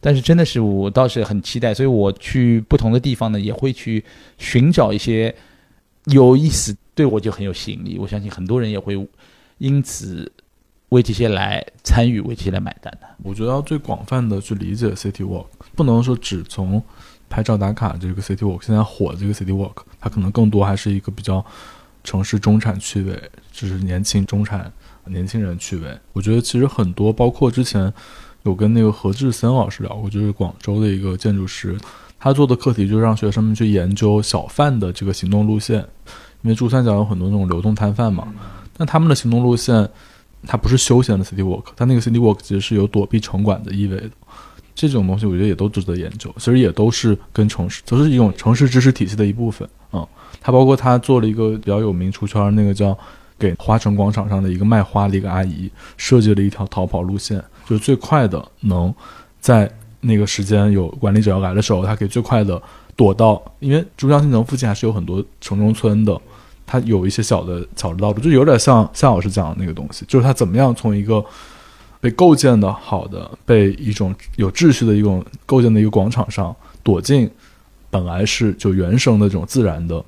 [0.00, 4.02] 但是真的是我倒是很期待，所以我去不同的地方呢，也会去
[4.38, 5.34] 寻找一些。
[6.06, 7.98] 有意思，对我就很有吸引力。
[7.98, 9.08] 我相信很多人也会
[9.58, 10.32] 因此
[10.90, 13.06] 为这些来参与，为这些来买单的。
[13.22, 16.82] 我觉得要最广泛的去理解 City Walk，不能说只从
[17.34, 21.44] 拍照打卡这个 City Walk 现在火这个 City Walk，它可能更多还是一个比较
[22.04, 23.20] 城市中产趣味，
[23.50, 24.72] 就是年轻中产
[25.06, 25.98] 年轻人趣味。
[26.12, 27.92] 我觉得其实很多，包括之前
[28.44, 31.76] 有跟那个何志森老师聊过，就是广州的一个建筑师。
[32.20, 35.80] 他做的课题就是让学生们去研究小贩的这个行动路线，
[36.42, 38.28] 因为珠三角有很多那种流动摊贩嘛。
[38.76, 39.90] 但他们的行动路线，
[40.46, 44.10] 它不是休闲的 city walk，它那个 city walk 其实是有躲避城管的意味的。
[44.74, 49.68] 这种东西我觉得也都值得研究，其实也都是跟城市，都是一种城市知识体系的一部分。
[49.92, 50.06] 嗯，
[50.40, 52.96] 他包括他做了一个比较有名出圈那个叫
[53.38, 58.94] 给花城广场上的一个卖花的一个阿姨设计了一条逃跑路线，就是最快的能
[59.40, 59.70] 在。
[60.06, 62.60] 那个时间有管理者要来的时候，他可以最快的
[62.94, 66.20] 躲到，因为珠江新城附近还是有很多城中村的，
[66.66, 71.24] 它有一些小的小的道路，就有点像夏老师讲的那个东西，就是他怎么样从一个
[72.04, 77.30] 被构建的好的、被一种有秩序的一种构建的一个广场上躲进
[77.88, 80.04] 本来是就原生的这种自然的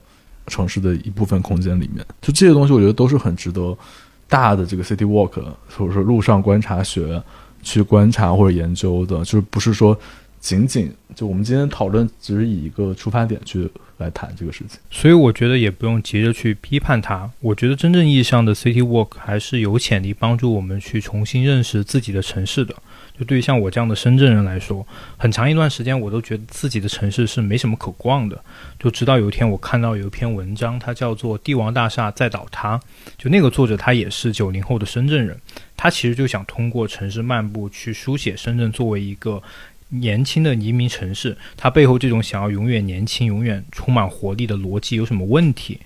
[0.47, 3.75] 城市的一部分空间里面，就这些东西，我觉得都是很值得
[4.29, 5.43] 大的这个 city walk
[5.75, 7.23] 或者说路上观察学。
[7.63, 9.99] 去观察或者研究的，就是不是说
[10.47, 14.79] 仅仅就我们今天讨论，只是以一个出发点去来谈这个事情。
[14.93, 17.29] 所以我觉得也不用急着去批判它。
[17.41, 22.73] 我觉得真正意义上的 city walk 还是有潜力帮助我们去重新认识自己的城市的。
[23.19, 24.87] 就对于像我这样的深圳人来说，
[25.17, 28.41] 很长一段时间我都觉得自己的城市是没什么可逛的。
[28.79, 32.79] 就直到有一天我看到有一篇文章，它叫做《帝王大厦在倒塌》，
[33.19, 35.37] 就那个作者他也是九零后的深圳人。
[35.77, 39.43] 他其实就想通过城市漫步去书写深圳作为一个
[39.89, 45.79] 年轻的移民城市，它背后这种想要永远年轻、永远充满活力的逻辑有什么问题？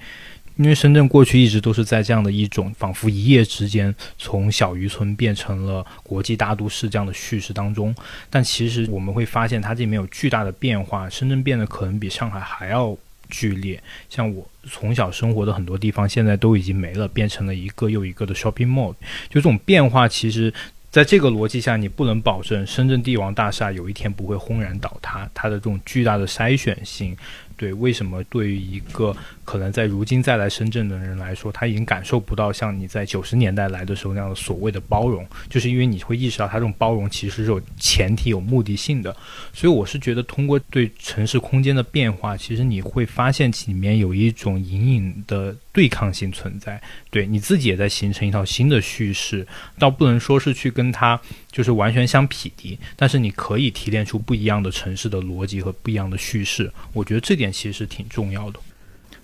[0.56, 7.94] 因为深圳过去一直都是在这样的一种仿佛一夜之间从小渔村变成了国际大都市这样的叙事当中，
[8.28, 12.96] 但其实我们会发现它这里面有巨大的变化，深圳变得可能比上海还要。
[13.32, 18.92] 剧烈，像我从小生活的很多地方，现在都已经没了，变成了一个又一个的 shopping mall。
[19.28, 20.52] 就这种变化，其实
[20.90, 25.30] 在这个逻辑下，你不能保证深圳帝王大厦有一天不会轰然倒塌。
[25.32, 27.16] 它的这种巨大的筛选性，
[27.56, 29.14] 对为什么对于一个。
[29.44, 39.14] 可能在如今再来深圳的人来说，他已经感受不到像你在九十年代来的时候那样的所谓的包容，就是因为你会意识到他这种包容其实是有前提、有目的性的。
[39.52, 46.80] 所以我是觉得，通过对城市空间的变化，其实你会发现里面有一种隐隐的对抗性存在。
[47.10, 49.46] 对你自己也在形成一套新的叙事，
[49.78, 56.72] 倒不能说是去跟它就是完全相匹敌，但是你可以提炼出不一样的城市的逻辑和不一样的叙事。
[56.92, 58.58] 我觉得这点其实挺重要的。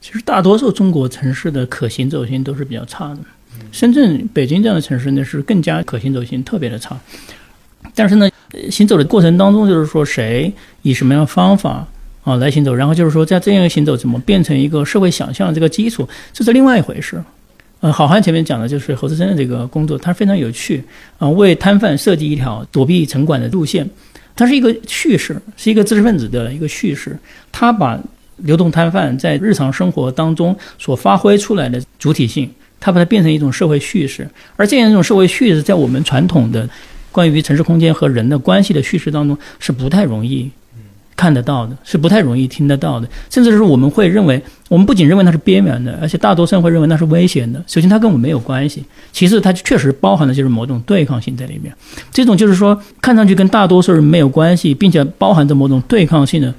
[0.00, 3.18] 其实大多数中国城市的可行走性都是比较差的，
[3.72, 6.96] 深圳、北京这样的城市呢是更加可行走性特别的差。
[7.94, 8.28] 但是呢，
[8.70, 11.86] 行走的过程当中，就是说谁以什么样的方法
[12.26, 17.22] 啊来行走，然后就是说在这样一个行走怎么变成一个社会想象的这个基础，这是另外一回事。
[17.80, 20.82] 呃，好汉前面讲的就是侯志森的这个工作，它非常有趣
[21.18, 23.88] 啊，为摊贩设计一条躲避城管的路线，
[24.34, 27.16] 它是一个叙事，是一个知识分子的一个叙事，
[27.50, 27.98] 他把。
[28.40, 32.46] 流动摊贩在日常生活当中所发挥出来的主体性，
[32.78, 36.68] 它把它变成一种社会叙事，而这样一种社会叙事，在我们传统的
[37.10, 40.50] 关于城市空间和人的关系的叙事当中是不太容易
[41.16, 47.64] 看得到的，是不太容易听得到的，甚至是我们会认为，我们不仅认为它是边缘的，而且大多数人会认为那是危险的。
[47.66, 51.74] 首先，它跟我们没有关系；其次，它确实包含的就是某种对抗性在里面。
[52.12, 56.54] 这种就是说，看上去跟大多数人没有关系，并且包含着某种对抗性的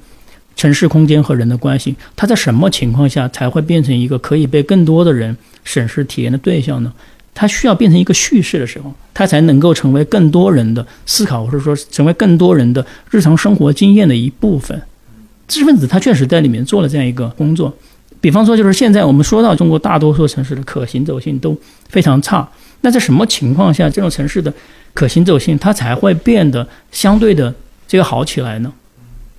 [0.56, 6.92] 城市空间和人的关系，它在什么情况下才会变成一个可以被更多的人审视体验的对象呢？
[7.40, 14.82] 它需要变成一个叙事的时候，它才能够成为更多人的思考，或者说成为更多人的日常生活经验的一部分。
[15.46, 17.72] 知识分子他确实在里面做了这样一个工作。
[18.20, 21.56] 比方说，就是现在我们说到中国大多数城市的可行走性都
[21.88, 22.48] 非常差，
[22.80, 24.52] 那在什么情况下这种城市的
[24.92, 27.54] 可行走性它才会变得相对的
[27.86, 28.72] 这个好起来呢？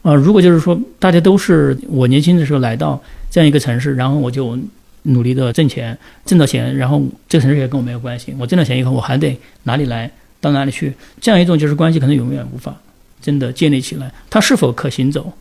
[0.03, 2.97] 啊，如果就是说大家都是我年轻的时候来到
[3.29, 4.57] 这样一个城市，然后我就。
[5.03, 8.35] 努力的挣钱，挣到钱，然后这个城市也跟我没有关系。
[8.37, 10.09] 我挣到钱以后，我还得哪里来
[10.41, 12.75] 到哪里去，这样一种就是关系可能永远无法
[13.21, 14.11] 真的建立起来。
[14.29, 15.31] 它是否可行走，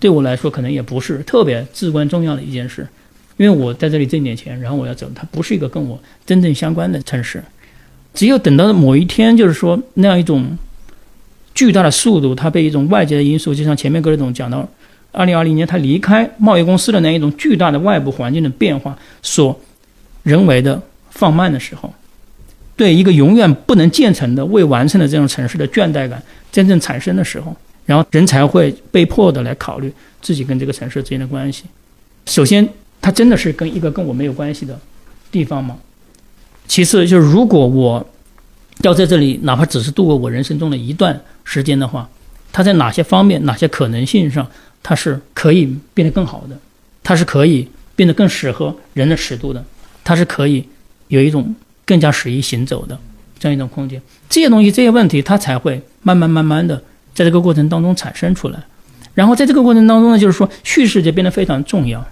[0.00, 2.86] 对我来说可能也不是特别至关重要的一件事，
[3.36, 7.42] 因为我在这里挣点钱，然后我要走，它不是一个跟我真正相关的城市。
[8.12, 10.58] 只有等到某一天，就是说那样一种
[11.54, 14.68] 巨大的速度，它被一种外界的因素，就像前面各位总讲到。
[15.14, 19.58] 二零二零年，他离开贸易公司的那一种巨大的外部环境的变化所
[20.24, 21.92] 人为的放慢的时候，
[22.76, 27.54] 对一个永远不能建成的未完成的这种城市的倦怠感真正产生的时候，
[27.86, 31.64] 然后人才会被迫的来考虑自己跟这个城市之间的关系。
[32.26, 32.68] 首先，
[33.00, 34.78] 它真的是跟一个跟我没有关系的
[35.30, 35.76] 地方吗？
[36.66, 38.04] 其次，就是如果我
[38.82, 42.08] 要在这里，哪怕只是度过我人生中的一段时间的话，
[42.50, 44.44] 它在哪些方面、哪些可能性上？
[44.84, 46.56] 它是可以变得更好的，
[47.02, 47.66] 它是可以
[47.96, 49.64] 变得更适合人的尺度的，
[50.04, 50.68] 它是可以
[51.08, 51.54] 有一种
[51.86, 52.96] 更加适宜行走的
[53.38, 54.00] 这样一种空间。
[54.28, 56.76] 这些东西、这些问题，它才会慢慢慢慢的
[57.14, 58.62] 在这个过程当中产生出来。
[59.14, 62.06] 然后在这个过程当中呢，就是说叙事就变得非常重要。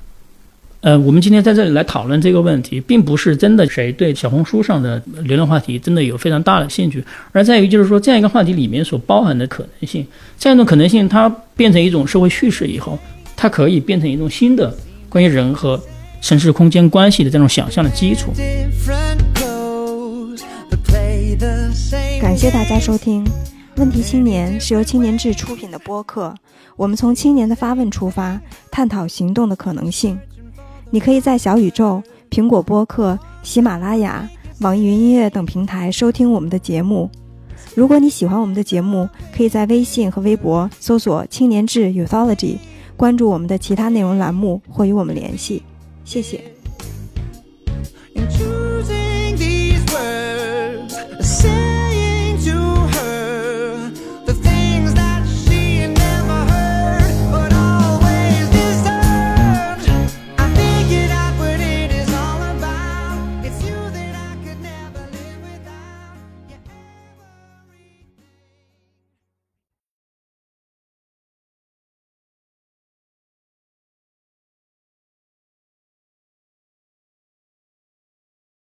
[0.82, 10.04] 呃，我们今天在这里来讨论这个问题，并不是真的谁对小红书上的流量话题真的有非常大的兴趣，而在于就是说这样一个话题里面所包含的可能性，
[10.36, 12.98] 这样一种可能性，它变成一种社会叙事以后，
[13.36, 14.76] 它可以变成一种新的
[15.08, 15.80] 关于人和
[16.20, 18.32] 城市空间关系的这种想象的基础。
[22.20, 23.24] 感谢大家收听
[23.76, 26.34] 《问题青年》，是由青年志出品的播客，
[26.74, 28.40] 我们从青年的发问出发，
[28.72, 30.18] 探讨行动的可能性。
[30.92, 34.28] 你可以在小宇宙、苹果播客、喜马拉雅、
[34.60, 37.10] 网易云音乐等平台收听我们的节目。
[37.74, 42.58] 如果你喜欢我们的节目，可以在微信和微博搜索青年志 Uthology，
[42.94, 45.62] 关注我们的其他内容栏目或与我们联系。
[46.04, 46.42] 谢谢。